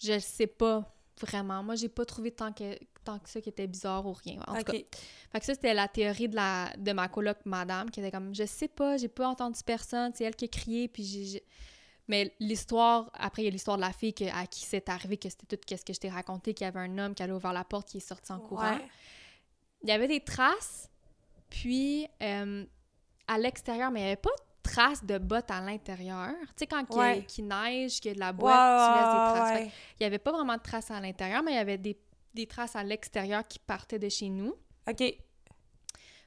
[0.02, 0.86] je sais pas
[1.20, 1.62] vraiment.
[1.64, 4.40] Moi, j'ai pas trouvé tant que, tant que ça qui était bizarre ou rien.
[4.48, 7.90] En tout cas, fait que ça, c'était la théorie de, la, de ma coloc madame,
[7.90, 10.88] qui était comme, je sais pas, j'ai pas entendu personne, c'est elle qui a crié,
[10.88, 11.44] puis j'ai...
[12.08, 15.18] Mais l'histoire, après, il y a l'histoire de la fille que- à qui c'est arrivé,
[15.18, 17.34] que c'était tout ce que je t'ai raconté, qu'il y avait un homme qui allait
[17.34, 18.78] ouvert la porte, qui est sorti en courant.
[18.78, 18.88] Ouais.
[19.84, 20.90] Il y avait des traces,
[21.50, 22.66] puis euh,
[23.28, 26.32] à l'extérieur, mais il n'y avait pas de traces de bottes à l'intérieur.
[26.50, 27.26] Tu sais, quand il y a- Ouais.
[27.26, 29.54] qu'il neige, qu'il y a de la Ouais, boîte, tu laisses des traces.
[29.54, 31.78] ouais, Fait Il n'y avait pas vraiment de traces à l'intérieur, mais il y avait
[31.78, 31.96] des,
[32.34, 34.54] des traces à l'extérieur qui partaient de chez nous.
[34.90, 35.04] OK.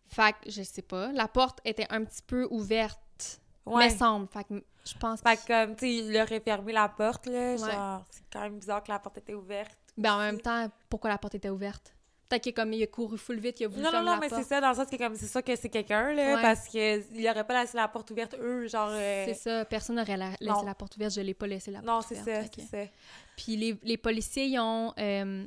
[0.06, 3.88] Fait que, je sais pas, la porte était un petit peu ouverte, Ouais.
[3.90, 4.28] me semble.
[4.28, 5.46] Fait que je pense Fait que...
[5.46, 7.52] comme, tu sais, il aurait fermé la porte, là.
[7.54, 7.58] Ouais.
[7.72, 9.78] Genre, c'est quand même bizarre que la porte était ouverte.
[9.96, 11.94] Ben, en même temps, pourquoi la porte était ouverte?
[12.28, 14.16] Peut-être qu'il comme il a couru full vite, il a voulu Non, non, non, la
[14.20, 16.34] mais c'est ça, dans le sens que, comme, c'est ça que c'est quelqu'un, là.
[16.36, 16.42] Ouais.
[16.42, 18.88] Parce qu'il aurait pas laissé la porte ouverte, eux, genre.
[18.90, 20.62] euh, C'est ça, personne n'aurait la- laissé Non.
[20.64, 22.42] la porte ouverte, je l'ai pas laissé la Non, porte c'est ouverte.
[22.44, 22.90] ça, que- c'est ça.
[23.36, 25.46] Puis les, les policiers, ils ont, euh,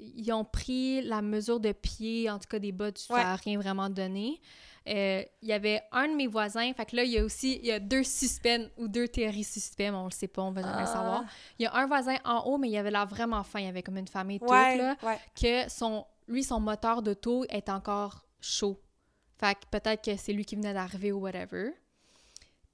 [0.00, 3.22] ils ont pris la mesure de pied, en tout cas des bottes, ça Ouais.
[3.24, 4.40] n'a rien vraiment donné.
[4.88, 7.56] Euh, Il y avait un de mes voisins, fait que là, il y a aussi
[7.62, 10.50] il y a deux suspects ou deux théories suspects, mais on le sait pas, on
[10.50, 11.24] va jamais le savoir.
[11.58, 13.68] Il y a un voisin en haut, mais il avait l'air vraiment fin, il y
[13.68, 15.18] avait comme une famille toute, Ouais, là, ouais.
[15.38, 18.80] que son, lui, son moteur d'auto est encore chaud.
[19.38, 21.72] Fait que peut-être que c'est lui qui venait d'arriver ou whatever.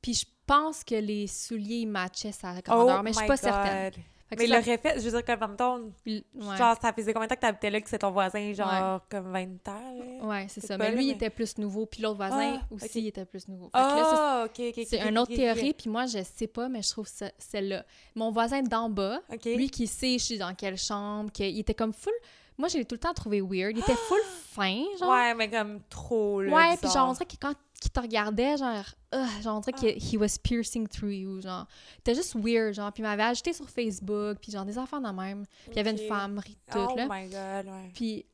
[0.00, 3.42] Puis je pense que les souliers matchaient sa grandeur, Oh mais je suis pas God.
[3.42, 3.92] certaine.
[4.30, 6.56] Mais il ça- l'aurait fait, je veux dire, comme en même temps, il- ouais.
[6.56, 9.30] genre, ça faisait combien de temps que t'habitais là, que c'est ton voisin, genre, comme
[9.30, 10.26] 20 ans, là?
[10.26, 10.76] Ouais, c'est ça.
[10.78, 13.46] pas Mais lui, il était plus nouveau, puis l'autre voisin Ah, aussi il était plus
[13.48, 13.70] nouveau.
[13.72, 14.84] Ah, ok, ok.
[14.88, 17.84] c'est une autre théorie, puis moi, je sais pas, mais je trouve ça, celle-là.
[18.14, 21.92] Mon voisin d'en bas, lui qui sait je suis dans quelle chambre, qu'il était comme
[21.92, 22.12] full...
[22.56, 23.76] Moi, je l'ai tout le temps trouvé weird.
[23.76, 24.20] Il était full
[24.52, 25.10] fin, genre.
[25.10, 26.54] Ouais, mais comme trop, là.
[26.54, 27.52] Ouais, puis genre, on dirait que quand
[27.84, 29.80] il te regardait, genre, euh, genre, on dirait Ah.
[29.80, 31.66] que he was piercing through you, genre.
[31.96, 32.92] C'était juste weird, genre.
[32.92, 35.44] Puis il m'avait ajouté sur Facebook, puis genre, des enfants de même.
[35.64, 37.06] Puis il y avait une femme, ri- Oh toute, là.
[37.10, 37.90] my god, ouais.
[37.94, 38.26] Puis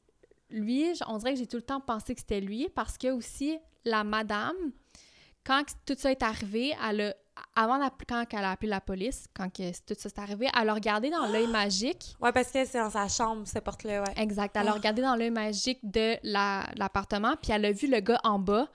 [0.51, 3.59] lui, on dirait que j'ai tout le temps pensé que c'était lui parce que aussi,
[3.85, 4.57] la madame,
[5.45, 7.15] quand tout ça est arrivé, elle a,
[7.57, 10.69] avant d'app- quand elle a appelé la police, quand que tout ça s'est arrivé, elle
[10.69, 12.15] a regardé dans l'œil magique.
[12.21, 14.13] Ouais, parce que c'est dans sa chambre, cette porte-là, ouais.
[14.23, 14.55] Exact.
[14.57, 14.75] Elle a Ah.
[14.75, 18.69] regardé dans l'œil magique de la- l'appartement, puis elle a vu le gars en bas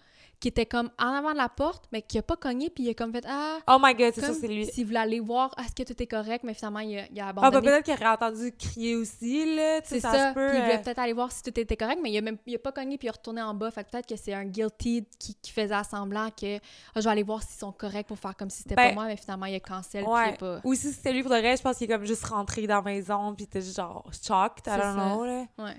[0.46, 2.90] qui était comme en avant de la porte, mais qui a pas cogné, puis il
[2.92, 4.68] a comme fait Ah, Oh my god, c'est ça, c'est lui.
[4.68, 7.26] s'il voulait aller voir est-ce que tout est correct, mais finalement, il a, il a
[7.26, 7.52] Ah, abandonné.
[7.56, 9.82] bah peut-être qu'il aurait entendu crier aussi, là.
[9.82, 10.30] Tu sais, C'est ça, ça.
[10.30, 10.48] se peut.
[10.50, 12.38] Puis il voulait euh, peut-être aller voir si tout était correct, mais il a, même,
[12.46, 13.72] il a pas cogné puis il est retourné en bas.
[13.72, 16.58] Fait que peut-être que c'est un guilty qui, qui faisait semblant que
[16.94, 18.94] Ah, je vais aller voir s'ils sont corrects pour faire comme si c'était Ben, pas
[18.94, 20.30] moi, mais finalement il a cancel puis il Ouais.
[20.30, 20.60] est pas.
[20.64, 22.76] Ou si c'était lui pour de vrai, je pense qu'il est comme juste rentré dans
[22.76, 25.46] la maison, puis t'es genre shocked, I don't know, là.
[25.58, 25.76] Ouais.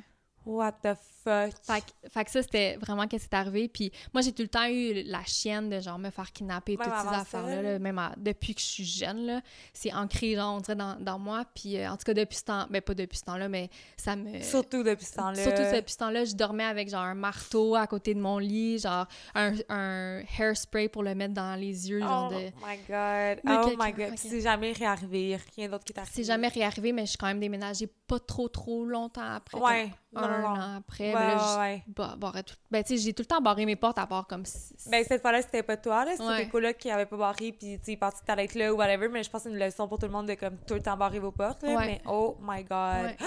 [0.47, 1.53] What the fuck?
[1.65, 3.69] Fait, que- fait que ça, c'était vraiment qu'est-ce qui est arrivé.
[3.69, 6.87] Puis moi, j'ai tout le temps eu la chienne de genre me faire kidnapper, Même
[6.87, 7.63] toutes ces affaires-là.
[7.63, 7.73] là.
[7.73, 9.41] là, même à- depuis que je suis jeune, là.
[9.73, 11.45] C'est ancré, genre, on dirait, dans, dans moi.
[11.55, 14.15] Puis euh, en tout cas, depuis ce temps, ben pas depuis ce temps-là, mais ça
[14.15, 14.41] me.
[14.41, 15.43] Surtout depuis ce temps-là.
[15.43, 18.79] Surtout depuis ce temps-là, je dormais avec genre un marteau à côté de mon lit,
[18.79, 22.45] genre un, un hairspray pour le mettre dans les yeux, genre Oh de...
[22.65, 23.41] my god.
[23.67, 24.11] Oh my god.
[24.13, 24.15] ok.
[24.21, 25.39] Puis c'est jamais réarrivé.
[25.57, 26.13] Rien d'autre qui est arrivé.
[26.15, 29.59] C'est jamais réarrivé, mais je suis quand même déménagée pas trop trop longtemps après.
[29.59, 29.91] Ouais.
[30.13, 30.61] Non, un non, non.
[30.63, 31.15] an après.
[31.15, 32.17] Ouais, mais là, ouais, je- ouais.
[32.19, 34.45] bah, tout- Ben, tu sais, j'ai tout le temps barré mes portes à part comme
[34.45, 34.75] si...
[34.91, 36.13] Ben, cette fois-là, c'était pas toi, là.
[36.17, 38.73] C'était des colocs qui avaient pas barré, puis tu sais, pensaient que t'allais être là
[38.73, 39.09] ou whatever.
[39.09, 40.83] Mais je pense que c'est une leçon pour tout le monde de comme tout le
[40.83, 41.79] temps barrer vos portes, là.
[41.81, 43.17] Mais oh my god.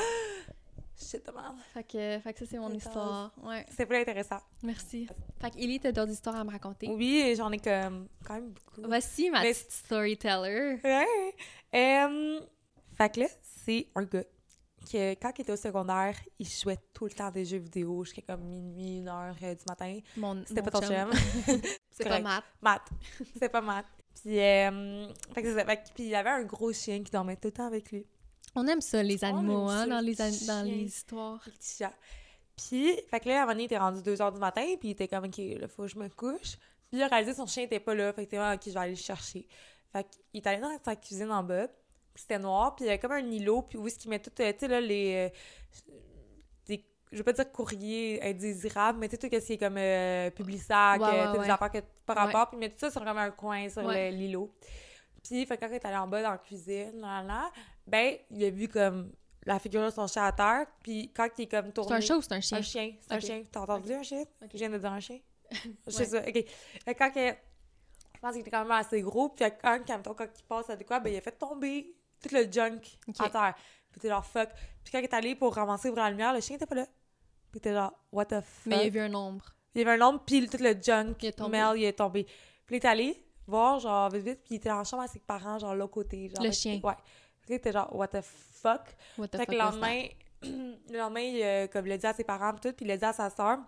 [1.01, 1.55] Shit, de merde.
[1.73, 3.31] Fait que, fait que ça, c'est mon histoire.
[3.41, 4.39] Ouais, C'est pas intéressant.
[4.63, 5.07] merci.
[5.41, 6.89] Fait que, Ellie, t'as d'autres histoires à me raconter?
[6.89, 8.81] Oui, j'en ai comme quand même beaucoup.
[8.85, 10.77] Voici ma Mais- petite storyteller.
[10.83, 11.05] Ouais.
[11.73, 12.41] Euh,
[12.97, 13.27] fait que là,
[13.65, 14.23] c'est un gars
[14.91, 18.21] que quand il était au secondaire, il jouait tout le temps des jeux vidéo jusqu'à
[18.21, 19.99] comme minuit, une heure euh, du matin.
[20.45, 21.11] C'était pas ton chum.
[21.91, 22.19] C'est pas.
[22.21, 22.43] Matt.
[22.61, 22.81] Matt.
[23.33, 23.85] C'était pas Matt.
[24.21, 25.65] Puis, euh, fait que c'est.
[25.65, 28.05] Fait puis il avait un gros chien qui dormait tout le temps avec lui.
[28.55, 31.41] On aime ça, les animaux, hein, dans les an- dans les histoires.
[31.45, 31.93] Le petit chat.
[32.57, 34.65] Puis, fait que là, à un moment donné, il était rendu 2 h du matin,
[34.79, 36.57] puis il était comme, OK, là, faut que je me couche.
[36.89, 38.11] Puis il a réalisé que son chien était pas là.
[38.11, 39.47] Fait que était OK, je vais aller le chercher.
[39.93, 41.67] Fait qu'il est allé dans sa cuisine en bas,
[42.21, 44.31] c'était noir, puis il y avait comme un îlot, puis où est-ce qu'il met tout,
[44.39, 45.31] euh, tu sais, là, les.
[45.87, 45.93] euh,
[46.67, 49.77] des, je veux pas dire courrier indésirable, mais tu sais, tout ce qui est comme
[49.77, 51.45] euh, Publisac, Ouais, euh, ouais, ouais.
[51.45, 53.87] des affaires que par rapport, puis il met tout ça sur comme un coin sur
[53.89, 54.53] l'îlot.
[55.23, 57.51] Puis, fait quand il est allé en bas dans la cuisine, là, là,
[57.85, 59.11] ben, il a vu comme
[59.45, 61.89] la figure de son chat à terre, puis quand il est comme tourné.
[61.89, 62.57] C'est un chat ou c'est un chien?
[62.57, 63.43] Un chien, c'est un chien.
[63.51, 64.23] T'as entendu un chien?
[64.51, 65.19] Je viens de dire un chien.
[65.87, 66.45] Je sais ça, ok.
[66.85, 67.33] Fait quand que-
[68.15, 70.75] je pense qu'il était quand même assez gros, puis quand, quand, quand il passe à
[70.75, 72.81] de quoi, ben il a fait tomber tout le junk
[73.19, 73.55] à terre.
[73.91, 74.49] Puis t'es genre fuck.
[74.83, 76.87] Puis quand il est allé pour ramasser ouvrir la lumière, le chien était pas là.
[77.51, 78.65] Puis t'es genre what the fuck?
[78.65, 79.45] Mais il a vu un ombre.
[79.75, 81.57] Il y avait un ombre, puis tout le junk, Il est tombé.
[81.57, 82.23] Mel, il est tombé.
[82.65, 85.19] Puis il est allé voir, genre, vite, vite, puis il était en chambre avec ses
[85.19, 86.29] parents, genre, l'autre côté.
[86.29, 86.79] Genre, Le chien.
[86.83, 86.93] Ouais.
[87.41, 88.81] Puis était genre, what the fuck?
[89.17, 90.03] What the Fait fuck que le lendemain,
[90.43, 92.89] le lendemain, il, euh, comme il l'a dit à ses parents, pis tout, puis il
[92.89, 93.59] l'a dit à sa sœur.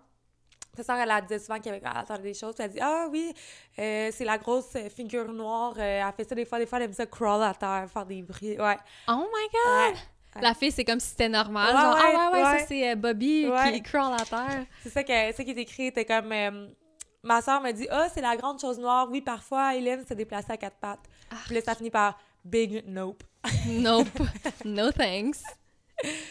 [0.76, 3.06] Sa sœur, elle, elle disait souvent qu'elle elle entendait des choses, puis elle dit Ah
[3.10, 3.34] oui,
[3.78, 6.84] euh, c'est la grosse figure noire, euh, elle fait ça des fois, des fois, elle
[6.84, 8.58] aime ça crawl à terre, faire des bruits.
[8.58, 8.78] Ouais.
[9.08, 9.94] Oh my god!
[10.34, 10.40] Ouais.
[10.40, 11.74] La fille, c'est comme si c'était normal.
[11.74, 14.64] Ouais, genre, ouais, ah ouais, ouais, ça c'est euh, Bobby qui crawl à terre.
[14.82, 16.32] C'est ça, que, ça qui est écrit, était comme.
[16.32, 16.68] euh,
[17.22, 20.52] ma sœur m'a dit Ah, c'est la grande chose noire, oui, parfois, Hélène se déplacer
[20.52, 21.04] à quatre pattes.
[21.30, 21.36] Ah.
[21.44, 23.22] Puis là, ça finit par Big Nope.
[23.66, 24.08] Nope.
[24.64, 25.42] no thanks.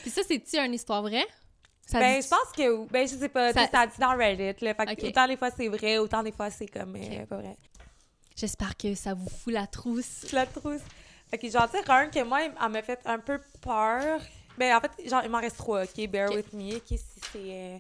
[0.02, 1.28] Puis ça, c'est-tu une histoire vraie?
[1.86, 2.86] Ça ben, dit- je pense que.
[2.90, 4.74] Ben, je sais pas, Ça- ça, dit dans Reddit, là.
[4.74, 5.04] Fait que Ok.
[5.10, 6.96] autant des fois c'est vrai, autant des fois c'est comme.
[6.96, 7.58] euh, pas vrai.
[8.36, 10.32] J'espère que ça vous fout la trousse.
[10.32, 10.82] la trousse.
[11.34, 14.20] Ok, j'en tire un que moi, elle m'a fait un peu peur.
[14.58, 16.08] Ben, en fait, genre, il m'en reste trois, ok?
[16.08, 16.88] Bear with me, ok?
[16.88, 17.00] Si
[17.32, 17.38] c'est...
[17.38, 17.78] euh,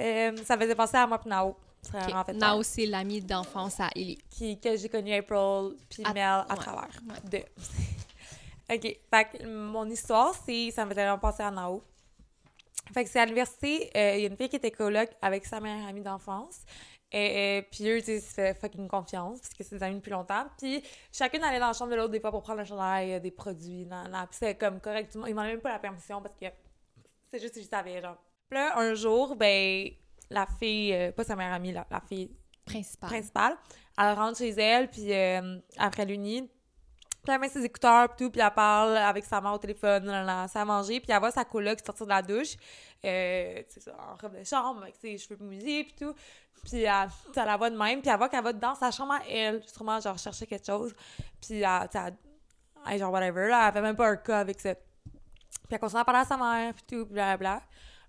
[0.00, 1.56] euh, ça faisait penser à moi pis Nao.
[1.94, 4.18] En fait Nao, c'est l'ami d'enfance à Ellie.
[4.30, 6.88] Qui, que j'ai connu April puis À- Mel à ouais, travers.
[7.08, 7.40] ouais.
[7.40, 7.44] De...
[8.74, 10.70] ok, fait que mon histoire, c'est...
[10.72, 11.82] Ça me faisait vraiment penser à Nao.
[12.92, 15.44] Fait que c'est à l'université, euh, il y a une fille qui était coloc avec
[15.44, 16.62] sa meilleure amie d'enfance.
[17.12, 19.96] Et, et puis eux, tu sais, se fait fucking confiance parce que c'est des amis
[19.96, 20.46] depuis longtemps.
[20.58, 23.20] Puis chacune allait dans la chambre de l'autre des fois pour prendre un chandail, euh,
[23.20, 23.86] des produits.
[23.86, 24.26] Nan, nan.
[24.26, 25.16] Puis c'était comme correct.
[25.26, 26.46] Ils m'en même pas la permission parce que
[27.30, 28.16] c'est juste que je savais, genre.
[28.48, 29.88] Puis là, un jour, ben,
[30.30, 32.30] la fille, euh, pas sa meilleure amie, la, la fille
[32.64, 33.08] Principal.
[33.08, 33.56] principale,
[33.96, 36.50] elle rentre chez elle, puis euh, après l'uni,
[37.26, 40.06] Puis elle met ses écouteurs, puis tout, puis elle parle avec sa mère au téléphone,
[40.06, 42.54] là, là, ça a mangé, puis elle voit sa coloc sortir de la douche,
[43.04, 43.62] euh,
[43.98, 46.14] en robe de chambre, avec ses cheveux mouillés, puis tout.
[46.64, 49.14] Puis elle, elle la voit de même, puis elle voit qu'elle va dans sa chambre
[49.14, 50.94] à elle, sûrement, genre, chercher quelque chose.
[51.40, 51.88] Puis elle,
[52.86, 54.74] elle- genre, whatever, elle fait même pas un cas avec ça.
[54.76, 54.82] Puis
[55.72, 57.60] elle continue à parler à sa mère, puis tout, blablabla.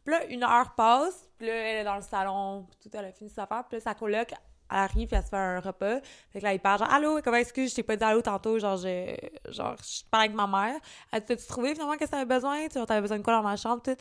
[0.06, 3.06] Puis là, une heure passe, puis là, elle est dans le salon, puis tout, elle
[3.06, 4.32] a fini sa affaire, puis là, sa coloc,
[4.72, 6.00] elle arrive, puis elle se fait un repas.
[6.32, 8.22] Fait que là, il parle genre, Allô, comment est-ce que je t'ai pas dit allô
[8.22, 8.58] tantôt?
[8.60, 9.16] Genre, je,
[9.50, 10.76] genre, je parle avec ma mère.
[11.12, 12.68] Elle dit, T'as-tu trouvé finalement qu'est-ce que t'avais besoin?
[12.68, 13.82] Tu t'avais besoin de quoi dans ma chambre?
[13.82, 13.96] Tout.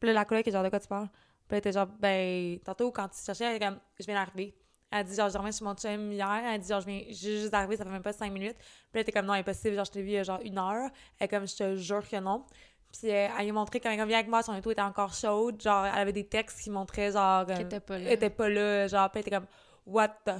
[0.00, 1.08] Puis là, la coloc est genre, de quoi tu parles?
[1.08, 4.14] Puis là, elle était genre, ben, tantôt, quand tu cherchais, elle était comme, je viens
[4.16, 4.54] d'arriver.
[4.90, 6.42] Elle dit, genre, je reviens chez mon chum hier.
[6.46, 8.56] Elle dit, genre, je viens j'ai juste d'arriver, ça fait même pas cinq minutes.
[8.58, 10.40] Puis là, elle était comme, non, impossible, genre, je t'ai vu il y a genre
[10.44, 10.90] une heure.
[11.18, 12.44] Elle est comme, je te jure que non.
[12.92, 15.14] Puis euh, elle lui a montré quand elle vient avec moi, son auto était encore
[15.14, 15.60] chaude.
[15.62, 18.04] Genre, elle avait des textes qui montraient, genre, comme- était pas là.
[18.06, 19.46] elle était pas là, genre, puis elle était comme,
[19.86, 20.32] what the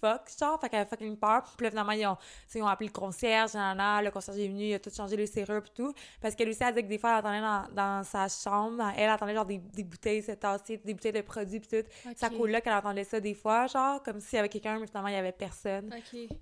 [0.00, 2.16] fuck, genre, fait qu'elle avait fucking peur, puis là, finalement, ils ont,
[2.54, 5.26] ils ont appelé le concierge, nanana, le concierge est venu, il a tout changé les
[5.26, 8.04] serrures, puis tout, parce qu'elle aussi, elle disait que des fois, elle attendait dans, dans
[8.04, 11.82] sa chambre, elle attendait, genre, des, des bouteilles, c'est tassé, des bouteilles de produits, puis
[11.82, 12.36] tout, sa Ok.
[12.36, 15.14] coloc, elle entendait ça des fois, genre, comme s'il y avait quelqu'un, mais finalement, il
[15.14, 15.90] y avait personne,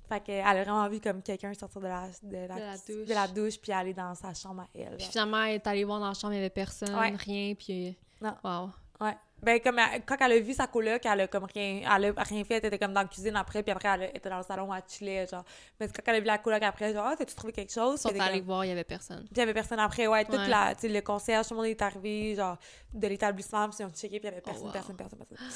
[0.06, 3.08] fait qu'elle a vraiment vu comme quelqu'un sortir de la, de la, De la douche.
[3.08, 5.84] de la douche, puis aller dans sa chambre à elle, Puis finalement, elle est allée
[5.84, 7.14] voir dans la chambre, il y avait personne, Ouais.
[7.16, 7.96] rien, puis...
[8.20, 8.34] Non.
[8.44, 8.70] Wow.
[9.00, 9.16] Ouais.
[9.42, 12.22] Ben, comme, elle- quand elle a vu sa coloc, elle a comme rien, elle a
[12.22, 14.42] rien fait, elle était comme dans la cuisine après, puis après, elle était dans le
[14.42, 15.44] salon, elle chillait, genre.
[15.78, 18.00] Mais quand elle a vu la coloc après, genre, ah, t'as-tu trouvé quelque chose?
[18.04, 19.20] Ils sont allés comme- voir, il y avait personne.
[19.24, 20.48] Puis il y avait personne après, ouais, toute Ouais.
[20.48, 22.56] la, tu sais, le concierge, tout le monde est arrivé, genre,
[22.94, 24.72] de l'établissement, puis ils ont checké, puis il y avait personne, Oh, wow.
[24.72, 25.48] personne, personne, personne.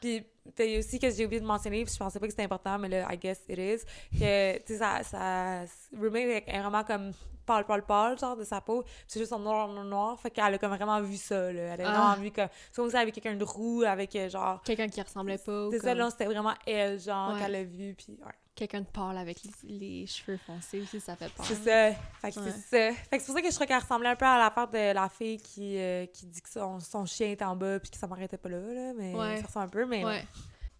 [0.00, 0.26] Puis,
[0.58, 2.44] il y a aussi que j'ai oublié de mentionner, puis je pensais pas que c'était
[2.44, 3.84] important, mais là, I guess it is,
[4.18, 5.60] que, tu sais, ça, ça,
[5.96, 7.12] roommate est vraiment comme
[7.46, 10.52] pâle, pâle, pâle, genre, de sa peau, c'est juste en noir, noir, noir, fait qu'elle
[10.54, 11.90] a comme vraiment vu ça, là, elle a Ah.
[11.92, 15.68] vraiment vu comme elle avait quelqu'un de roux, avec, euh, genre, Quelqu'un qui ressemblait pas,
[15.70, 17.40] c'est ça, là, c'était vraiment elle, genre, Ouais.
[17.40, 18.32] qu'elle a vu, puis ouais.
[18.58, 21.46] Quelqu'un de pâle avec les, les cheveux foncés aussi, ça fait peur.
[21.46, 21.92] C'est ça.
[22.20, 22.50] Fait que Ouais.
[22.68, 23.02] c'est ça.
[23.08, 24.92] Fait que c'est pour ça que je crois qu'elle ressemblait un peu à l'affaire de
[24.92, 27.96] la fille qui, euh, qui dit que son, son chien est en bas puis que
[27.96, 28.92] sa mère était pas là, là.
[28.96, 29.36] Mais Ouais.
[29.40, 30.04] ça ressemble un peu, mais...
[30.04, 30.24] Ouais.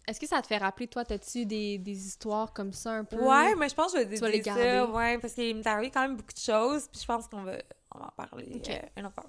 [0.07, 3.17] Est-ce que ça te fait rappeler, toi, t'as-tu des, des histoires comme ça un peu?
[3.17, 4.63] Ouais, mais je pense que je vais Tu vas les dire garder.
[4.63, 7.43] ça, ouais, parce qu'il m'est arrivé quand même beaucoup de choses, puis je pense qu'on
[7.43, 7.57] va,
[7.93, 8.69] on va en parler Ok.
[8.71, 9.25] euh, une autre fois.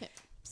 [0.00, 0.08] Ok.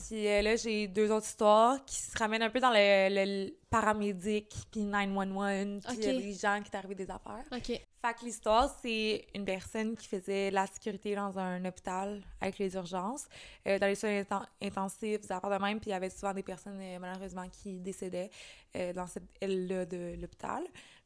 [0.07, 3.45] Puis euh, là, j'ai deux autres histoires qui se ramènent un peu dans le, le-
[3.47, 6.03] le paramédic, puis 911, puis Ok.
[6.03, 7.43] il y a des gens qui t'arrivent des affaires.
[7.51, 7.65] OK.
[8.01, 12.73] Fait que l'histoire, c'est une personne qui faisait la sécurité dans un hôpital avec les
[12.75, 13.27] urgences,
[13.67, 16.33] euh, dans les soins inten- intensifs, des affaires de même, puis il y avait souvent
[16.33, 18.29] des personnes, euh, malheureusement, qui décédaient
[18.77, 20.63] euh, dans cette aile-là de l'hôpital.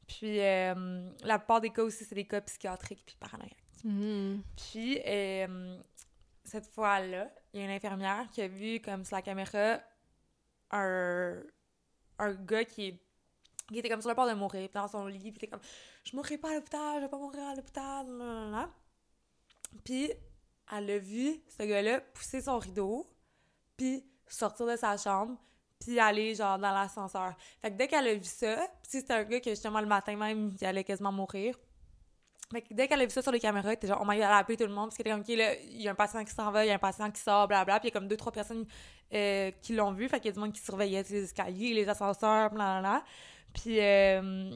[0.08, 3.58] Puis euh, la plupart des cas aussi, c'est des cas psychiatriques puis paranoïaques.
[3.84, 4.42] Mhm.
[4.56, 5.78] Puis, euh,
[6.44, 9.80] cette fois-là, il y a une infirmière qui a vu, comme sur la caméra,
[10.72, 11.42] un,
[12.20, 13.00] un gars qui,
[13.70, 15.62] qui était comme sur le bord de mourir, dans son lit, puis était comme
[16.04, 18.70] «Je mourrai pas à l'hôpital, je vais pas mourir à l'hôpital.
[19.84, 20.12] Puis,
[20.72, 23.10] elle a vu, ce gars-là, pousser son rideau,
[23.78, 25.38] puis sortir de sa chambre,
[25.80, 27.36] puis aller, genre, dans l'ascenseur.
[27.62, 30.16] Fait que dès qu'elle a vu ça, puis c'était un gars que, justement, le matin
[30.16, 31.58] même, il allait quasiment mourir,
[32.52, 34.26] fait que dès qu'elle a vu ça sur les caméras, était genre, oh my god,
[34.26, 35.92] elle a appelé tout le monde, parce qu'elle était comme, OK, là, il y a
[35.92, 37.94] un patient qui s'en va, il y a un patient qui sort, blablabla, puis il
[37.94, 38.66] y a comme deux, trois personnes
[39.14, 41.90] euh, qui l'ont vu, fait qu'il y a du monde qui surveillait les escaliers, les
[41.90, 43.04] ascenseurs, blablabla.
[43.54, 44.52] Puis, euh,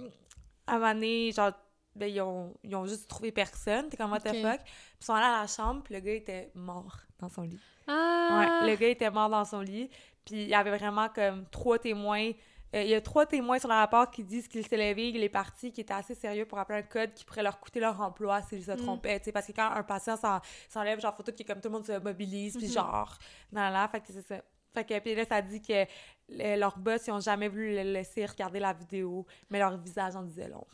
[0.65, 1.51] à un moment donné, genre,
[1.95, 4.61] ben, ils ont, ils ont juste trouvé personne, t'es comme, what the fuck?
[4.63, 7.59] Puis ils sont allés à la chambre, puis le gars était mort dans son lit.
[7.87, 8.61] Ah!
[8.61, 9.89] Ouais, le gars était mort dans son lit.
[10.25, 12.31] Puis il y avait vraiment comme trois témoins.
[12.75, 15.23] Euh, il y a trois témoins sur le rapport qui disent qu'il s'est levé, qu'il
[15.23, 17.99] est parti, qu'il était assez sérieux pour appeler un code qui pourrait leur coûter leur
[18.01, 18.77] emploi s'ils se Mm.
[18.77, 19.21] trompaient.
[19.23, 21.73] sais, Parce que quand un patient s'en- s'enlève, genre, faut tout qu'il comme tout le
[21.75, 22.73] monde se mobilise, puis Mhm.
[22.73, 23.17] genre,
[23.53, 24.41] dans la fait que c'est ça.
[24.73, 25.85] Fait que, puis là, ça dit que
[26.29, 30.15] le- leurs boss, ils ont jamais voulu le laisser regarder la vidéo, mais leur visage
[30.15, 30.65] en disait long.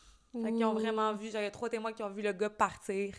[0.41, 2.34] Fait qu'ils ont vraiment vu, genre, il y a trois témoins qui ont vu le
[2.34, 3.13] gars partir,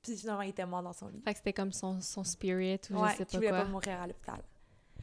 [0.00, 1.20] puis finalement, il était mort dans son lit.
[1.24, 3.58] Fait que c'était comme son, son spirit ou Ouais, je sais qui pas voulait quoi.
[3.62, 4.40] pas mourir à l'hôpital.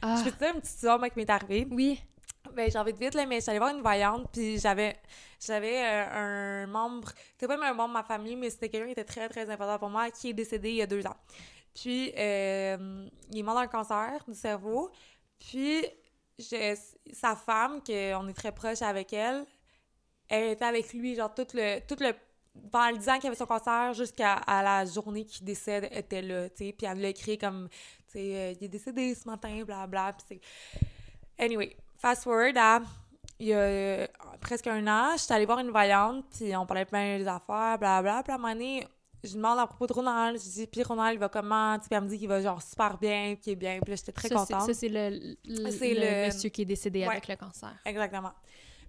[0.00, 0.16] Ah!
[0.18, 1.68] Je peux te dire une petite histoire, qui m'est arrivée?
[1.70, 2.00] Oui.
[2.54, 4.96] Ben, j'ai envie de vite, là, mais allée voir une voyante, puis j'avais
[5.40, 8.86] j'avais euh, un membre, c'était pas même un membre de ma famille, mais c'était quelqu'un
[8.86, 11.16] qui était très, très important pour moi, qui est décédé il y a deux ans.
[11.74, 14.90] Puis, euh, il est mort d'un cancer du cerveau.
[15.38, 15.86] Puis,
[16.38, 19.46] sa femme, qu'on est très proche avec elle,
[20.28, 21.80] elle était avec lui, genre, tout le...
[21.86, 22.12] Tout le
[22.72, 26.48] pendant le 10 ans qu'il avait son cancer, jusqu'à la journée qu'il décède, était là,
[26.50, 26.72] tu sais.
[26.72, 27.68] Puis elle l'a écrit comme,
[28.08, 30.16] tu sais, euh, il est décédé ce matin, blablabla.
[30.28, 30.40] C'est...
[31.38, 32.80] Anyway, fast forward à
[33.40, 34.06] il y a euh,
[34.40, 38.22] presque un an, j'étais allée voir une voyante, puis on parlait plein des affaires, blablabla.
[38.24, 38.84] Puis à un moment donné,
[39.22, 41.78] je demande à propos de Ronald, je dis, puis Ronald, il va comment?
[41.78, 43.78] Puis elle me dit qu'il va genre super bien, qu'il est bien.
[43.80, 44.62] Puis là, j'étais très ça, contente.
[44.66, 47.08] Ça, c'est le, le, C'est le le- monsieur qui est décédé Ouais.
[47.10, 47.72] avec le cancer.
[47.84, 48.32] Exactement.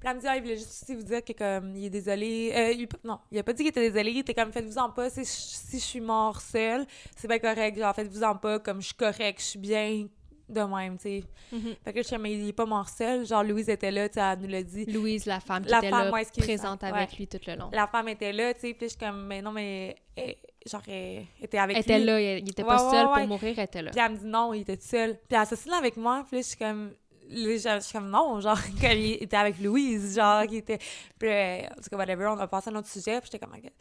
[0.03, 2.51] elle me dit, ah, il voulait juste aussi vous dire que, comme, il est désolé.
[2.55, 4.11] Euh, il- non, il a pas dit qu'il était désolé.
[4.11, 5.11] Il était comme, faites-vous-en pas.
[5.11, 7.77] Si, si je suis mort seule, c'est bien correct.
[7.77, 8.57] Genre, faites-vous-en pas.
[8.59, 10.07] Comme, je suis correct, je suis bien
[10.49, 11.23] de même, tu sais.
[11.51, 11.75] Mhm.
[11.83, 13.25] Fait que je suis comme, mais il est pas mort seul.
[13.25, 14.85] Genre, Louise était là, tu sais, elle nous l'a dit.
[14.85, 17.69] Louise, la femme qui La était femme, là, excuse, présente avec lui tout le long.
[17.71, 18.73] La femme était là, tu sais.
[18.73, 19.95] Puis je suis comme, mais non, mais.
[20.15, 20.35] elle-
[20.65, 22.05] genre, elle était avec Elle était lui.
[22.05, 23.91] là, il il était Ouais, pas ouais, seul pour mourir, elle était là.
[23.91, 25.17] Puis elle me dit non, il était tout seul.
[25.27, 26.23] Puis elle s'assied là avec moi.
[26.27, 26.91] Puis là, je suis comme.
[27.29, 30.79] je je suis comme non, genre, qu'il était avec Louise, genre, qui était.
[31.17, 33.21] Puis là, en tout cas, whatever, on a passé à un autre sujet.
[33.21, 33.55] Puis j'étais comme.
[33.55, 33.71] ok.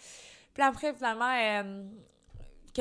[0.54, 1.82] Puis après, finalement, euh,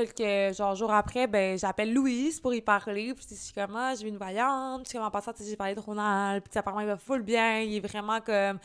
[0.05, 3.13] quelques genre, jours après, ben, j'appelle Louise pour y parler.
[3.13, 4.87] Puis je suis comme, ah, j'ai vu une voyante.
[4.87, 6.43] Puis en passant, j'ai parlé de Ronald.
[6.43, 7.61] Puis apparemment, il va full bien.
[7.61, 8.59] Il est vraiment comme.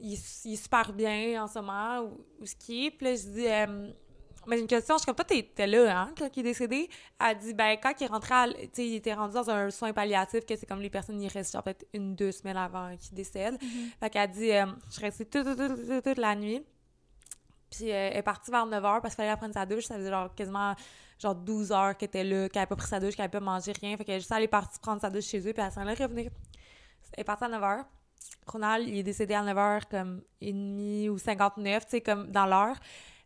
[0.00, 2.90] Il, il est super bien en ce moment, où, où ce qui est.
[2.90, 3.46] Puis là, je dis.
[3.46, 3.90] euh,
[4.46, 6.90] mais une question, je suis comme, toi, t'étais là, hein, quand il est décédé?
[7.18, 9.48] Elle dit, ben, quand il est rentré, à l- tu sais, il était rendu dans
[9.48, 12.58] un soin palliatif, que c'est comme les personnes, ils restent, genre, peut-être une, deux semaines
[12.58, 13.56] avant qu'ils décèdent.
[14.00, 16.62] Fait qu'elle dit, euh, je suis restée toute, toute, toute, toute la nuit.
[17.76, 19.84] Puis euh, elle est partie vers 9 h parce qu'il fallait prendre sa douche.
[19.84, 20.74] Ça faisait genre quasiment
[21.20, 23.44] genre 12 heures qu'elle était là, qu'elle n'avait pas pris sa douche, qu'elle n'avait pas
[23.44, 23.96] mangé rien.
[23.96, 25.94] Fait qu'elle est juste allée partie prendre sa douche chez eux, puis elle s'en allait
[25.94, 26.30] revenir.
[27.12, 27.84] Elle est partie à 9 h.
[28.46, 32.30] Ronald, il est décédé à 9 h comme et demi ou 59, tu sais, comme
[32.30, 32.76] dans l'heure.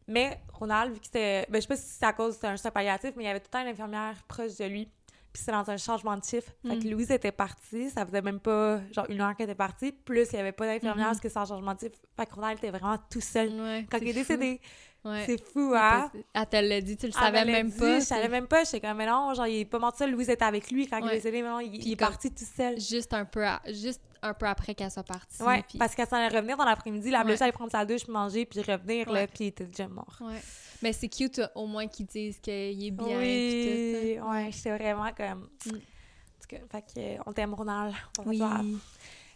[0.06, 1.46] Mais Ronald, vu que c'était.
[1.50, 3.30] Ben, je sais pas si c'est à cause c'était un soin palliatif, mais il y
[3.30, 4.90] avait tout le temps une infirmière proche de lui.
[5.38, 6.50] Puis c'est dans un changement de chiffre.
[6.66, 6.90] Fait que Mm.
[6.90, 9.92] Louise était partie, ça faisait même pas genre une heure qu'elle était partie.
[9.92, 11.12] Plus il y avait pas d'infirmière Mhm.
[11.12, 11.94] parce que c'est en changement de chiffre.
[12.16, 14.18] Fait que Ronald était vraiment tout seul Ouais, quand il est fou.
[14.18, 14.60] décédé.
[15.04, 15.24] Ouais.
[15.26, 16.10] C'est fou, hein?
[16.34, 18.00] Elle te l'a dit, tu le savais même pas.
[18.00, 18.64] Je savais même pas.
[18.64, 20.10] J'étais comme, mais non, genre, il est pas seul.
[20.10, 22.80] Louise était avec lui quand il est décédé, mais non, il, est parti tout seul.
[22.80, 25.42] Juste un peu, juste un peu après qu'elle soit partie.
[25.42, 27.10] Ouais, parce qu'elle s'en allait revenir dans l'après-midi.
[27.10, 30.18] La blessure allait prendre sa douche, manger, puis revenir, là, puis il était déjà mort.
[30.20, 30.40] Ouais.
[30.82, 32.52] Mais c'est cute au moins qu'ils disent qu'il
[32.86, 33.18] est bien.
[33.18, 35.48] oui, ouais, j'étais vraiment comme...
[35.66, 35.70] Mm.
[35.70, 37.94] En tout cas, fait euh, on t'aime, Ronald.
[38.20, 38.28] On.
[38.28, 38.40] Oui.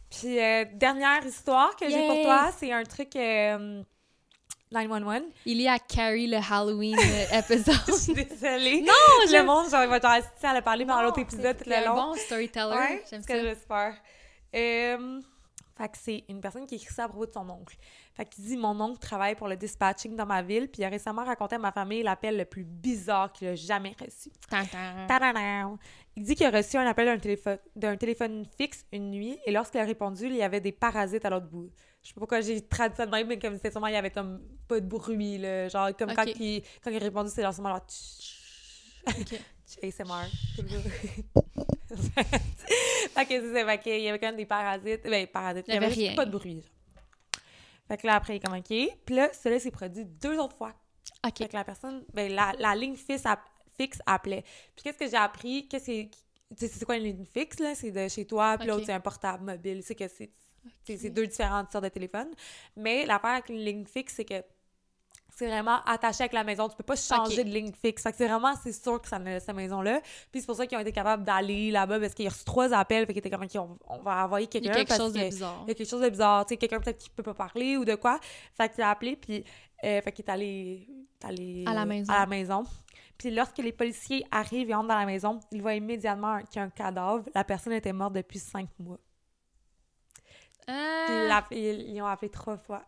[0.08, 3.16] Puis, euh, dernière histoire que j'ai pour toi, c'est un truc...
[3.16, 3.82] euh,
[4.72, 5.22] 911.
[5.46, 6.96] Il est à Carrie le Halloween
[7.32, 7.74] épisode.
[7.86, 8.80] Je suis désolée.
[8.82, 8.92] non,
[9.26, 11.64] Le monde, genre, il va t'en assister à le parler pendant Non, l'autre épisode tout
[11.66, 11.94] c'est le un long.
[12.12, 12.76] bon storyteller.
[12.76, 13.40] Ouais, J'aime ça.
[13.42, 13.94] j'espère.
[14.54, 15.20] Euh,
[15.78, 17.76] fait que c'est une personne qui écrit ça à propos de son oncle.
[18.14, 20.90] Fait qu'il dit Mon oncle travaille pour le dispatching dans ma ville, puis il a
[20.90, 24.30] récemment raconté à ma famille l'appel le plus bizarre qu'il a jamais reçu.
[25.08, 25.78] Tadadam!
[26.14, 29.50] Il dit qu'il a reçu un appel d'un téléphone, d'un téléphone fixe une nuit, et
[29.50, 31.70] lorsqu'il a répondu, il y avait des parasites à l'autre bout.
[32.02, 33.96] Je sais pas pourquoi j'ai traduit ça de même, mais comme c'était sûrement, il y
[33.96, 35.68] avait comme pas de bruit, là.
[35.68, 37.86] Genre, comme quand, il, quand il a répondu, c'est genre sûrement genre.
[39.08, 39.40] Ok.
[39.82, 40.26] ASMR.
[43.14, 45.02] fait que c'est ça, fait qu'il y avait quand même des parasites.
[45.04, 45.64] Ben, parasites.
[45.68, 46.14] Il y avait juste rien.
[46.14, 46.60] pas de bruit.
[46.60, 46.70] genre.
[47.88, 48.66] Fait que là, après, il est comme OK.
[49.04, 50.72] Puis là, cela s'est produit deux autres fois.
[51.26, 51.38] Ok.
[51.38, 54.42] Fait que la personne, ben, la, la ligne fixe, app- fixe appelait.
[54.74, 55.68] Puis qu'est-ce que j'ai appris?
[55.68, 56.10] Qu'est-ce que tu
[56.56, 57.74] sais, c'est quoi une ligne fixe, là?
[57.74, 59.82] C'est de chez toi, puis l'autre, c'est un portable mobile.
[59.82, 60.30] C'est que c'est
[60.84, 62.30] c'est- c'est deux différentes sortes de téléphones.
[62.76, 64.42] Mais l'affaire avec une ligne fixe, c'est que
[65.34, 66.68] c'est vraiment attaché avec la maison.
[66.68, 68.02] Tu peux pas changer de ligne fixe.
[68.02, 70.02] Fait que c'est vraiment, c'est sûr que ça cette maison-là.
[70.30, 72.72] Puis c'est pour ça qu'ils ont été capables d'aller là-bas parce qu'ils ont reçu trois
[72.74, 73.06] appels.
[73.06, 74.72] Fait qu'ils étaient comme, on, on va envoyer Il y quelqu'un.
[74.72, 75.60] a quelque parce chose de bizarre.
[75.64, 77.76] il y a quelque chose de bizarre, tu sais, quelqu'un peut-être qui peut pas parler
[77.78, 78.20] ou de quoi.
[78.54, 79.42] Fait qu'il a appelé, puis
[79.84, 80.86] euh, fait qu'il est allé,
[81.24, 82.12] allé À la maison.
[82.12, 82.64] à la maison.
[83.16, 86.58] Puis lorsque les policiers arrivent et entrent dans la maison, ils voient immédiatement qu'il y
[86.58, 87.24] a un cadavre.
[87.34, 88.98] La personne était morte depuis cinq mois.
[90.66, 92.82] Ah, ils, ils ont appelé trois fois.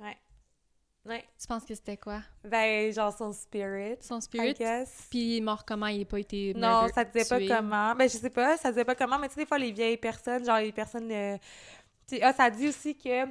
[0.00, 0.16] Ouais.
[1.04, 1.24] Ouais.
[1.40, 2.20] tu penses que c'était quoi?
[2.44, 4.54] Ben, genre son spirit, Son spirit?
[5.10, 5.88] Puis il est mort comment?
[5.88, 7.48] Il n'a pas été Non, ça disait tué?
[7.48, 7.94] pas comment.
[7.96, 9.96] Ben, je sais pas, ça disait pas comment, mais tu sais, des fois, les vieilles
[9.96, 11.10] personnes, genre les personnes.
[11.10, 11.36] euh,
[12.22, 13.26] ah, ça dit aussi que.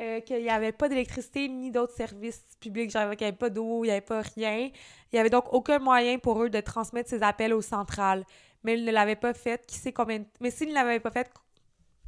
[0.00, 3.50] euh, qu'il n'y avait pas d'électricité ni d'autres services publics, genre qu'il n'y avait pas
[3.50, 4.58] d'eau, il n'y avait pas rien.
[4.66, 8.24] Il n'y avait donc aucun moyen pour eux de transmettre ces appels aux centrales.
[8.62, 9.66] Mais ils ne l'avaient pas fait.
[9.66, 11.28] Qui sait combien de- Mais s'ils ne l'avaient pas fait,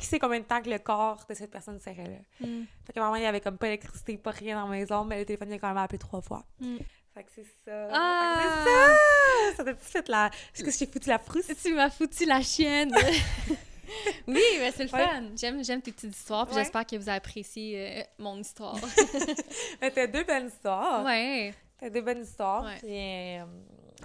[0.01, 2.47] qui sait combien de temps que le corps de cette personne serait là?
[2.47, 2.65] Hmm.
[2.87, 5.19] Fait que vraiment, il n'y avait comme pas d'électricité, pas rien dans la maison, mais
[5.19, 6.45] le téléphone, il a quand même appelé trois fois.
[6.61, 6.79] Hmm.
[7.15, 7.89] Fait que c'est ça.
[7.93, 8.37] Ah!
[8.37, 9.57] Fait que c'est ça!
[9.57, 10.31] Ça t'a fait la.
[10.55, 11.47] Est-ce que j'ai foutu la frousse?
[11.63, 12.93] Tu m'as foutu la chienne!
[14.29, 15.07] oui, mais c'est le Ouais.
[15.07, 15.23] fun.
[15.37, 16.63] J'aime, j'aime tes petites histoires, puis Ouais.
[16.63, 18.77] j'espère que vous avez apprécié euh, mon histoire.
[19.81, 21.05] Mais t'as deux bonnes histoires.
[21.05, 21.53] ouais.
[21.79, 22.65] T'as deux bonnes histoires.
[22.65, 22.77] Ouais.
[22.79, 23.45] Puis, euh,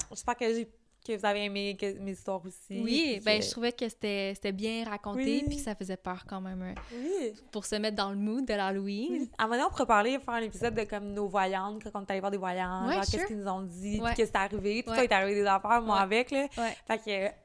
[0.09, 0.67] j'espère que, j'ai-
[1.05, 2.81] que vous avez aimé que- mes histoires aussi.
[2.81, 5.43] Oui, ben que- je trouvais que c'était, bien raconté, Oui.
[5.47, 7.33] puis que ça faisait peur quand même euh, Oui.
[7.51, 9.07] pour se mettre dans le mood de l'Halloween.
[9.11, 9.29] Oui.
[9.37, 11.91] À un moment donné, on pourrait parler, faire un épisode de comme nos voyantes, quand
[11.99, 13.19] on est allé voir des voyantes, Ouais, genre sure.
[13.19, 14.13] qu'est-ce qu'ils nous ont dit, Ouais.
[14.15, 14.83] qu'est-ce qui est arrivé.
[14.83, 14.97] Tout Ouais.
[14.97, 16.47] ça est arrivé des affaires, moi avec, là.
[16.57, 16.75] Ouais.
[16.87, 16.97] Fait
[17.31, 17.35] que.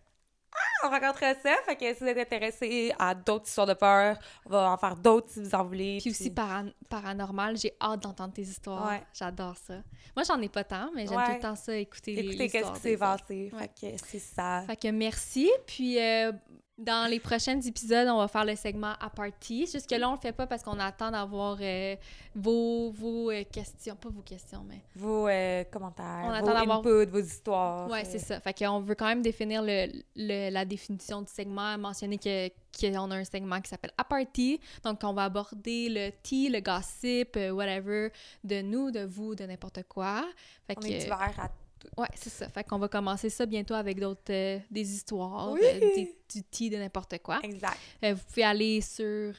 [0.85, 1.55] On racontera ça.
[1.67, 4.17] Fait que si vous êtes intéressés à d'autres histoires de peur,
[4.47, 5.99] on va en faire d'autres si vous en voulez.
[6.01, 8.89] Puis aussi paran- paranormal, j'ai hâte d'entendre tes histoires.
[8.89, 9.03] Ouais.
[9.13, 9.75] J'adore ça.
[10.17, 11.27] Moi, j'en ai pas tant, mais j'aime Ouais.
[11.27, 13.53] tout le temps ça, écouter les Écoutez, qu'est-ce histoires qui s'est passé.
[13.59, 14.63] Fait que c'est ça.
[14.67, 16.33] Fait que merci, puis euh,
[16.81, 19.67] Dans les prochains épisodes, on va faire le segment à party.
[19.71, 21.95] Jusque-là, on le fait pas parce qu'on attend d'avoir euh,
[22.35, 23.97] vos, vos euh, questions.
[23.97, 24.81] Pas vos questions, mais.
[24.97, 27.91] Vos euh, commentaires, On vos attend inputs, vos histoires.
[27.91, 28.41] Ouais, c'est ça.
[28.41, 32.49] Fait qu'on veut quand même définir le, le- la définition du segment, mentionner que
[32.81, 34.59] qu'on a un segment qui s'appelle à party.
[34.83, 38.11] Donc, on va aborder le tea, le gossip, whatever,
[38.43, 40.25] de nous, de vous, de n'importe quoi.
[40.67, 41.51] Fait On que, est ouvert à
[41.97, 42.49] Ouais, c'est ça.
[42.49, 45.61] Fait qu'on va commencer ça bientôt avec d'autres euh, des histoires, Oui.
[45.65, 47.41] euh, des- du tea de n'importe quoi.
[47.43, 47.77] Exact.
[48.05, 49.35] Euh, vous pouvez aller sur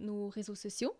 [0.00, 0.94] nos réseaux sociaux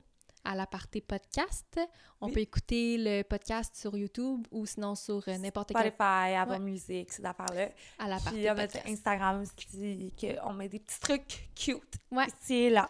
[0.44, 1.78] à la partie podcast.
[2.20, 2.32] On Oui.
[2.32, 6.58] peut écouter le podcast sur YouTube ou sinon sur euh, n'importe quel Spotify, Apple Ouais.
[6.58, 7.68] Music, ces affaires-là.
[7.98, 8.86] à la partie Puis on a podcast.
[8.88, 12.26] Instagram aussi, qu'on met des petits trucs cute Ouais.
[12.42, 12.88] ici et là.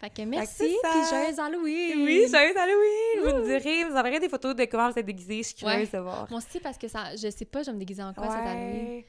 [0.00, 0.88] Fait que merci, c'est ça.
[0.90, 2.04] puis joyeux Halloween!
[2.04, 3.20] Oui, joyeux Halloween!
[3.24, 5.38] Vous nous direz, vous enverrez des photos de comment vous êtes déguisés.
[5.38, 6.26] Je suis curieuse de voir.
[6.30, 8.46] Moi aussi, parce que ça, je sais pas, je vais me déguiser en quoi cette
[8.46, 8.82] année.
[8.98, 9.06] Ouais.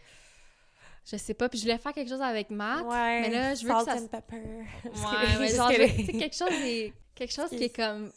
[1.12, 2.86] Je sais pas, puis je voulais faire quelque chose avec Matt.
[2.86, 3.22] Ouais.
[3.22, 4.38] mais là, je veux que Salt ça and pepper.
[4.86, 5.76] Ouais, mais genre, je-
[6.06, 8.12] sais, quelque chose, est- quelque chose qui est comme,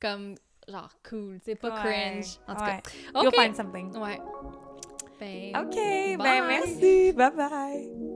[0.00, 0.34] comme,
[0.68, 1.80] genre, cool, sais, pas Ouais.
[1.80, 2.38] cringe.
[2.48, 2.80] En tout Ouais.
[2.82, 2.90] cas,
[3.20, 3.34] You'll OK.
[3.34, 3.96] find something.
[3.96, 4.20] Ouais.
[5.18, 6.42] Ben, OK, ben Bye.
[6.46, 7.12] merci.
[7.12, 8.12] Bye bye.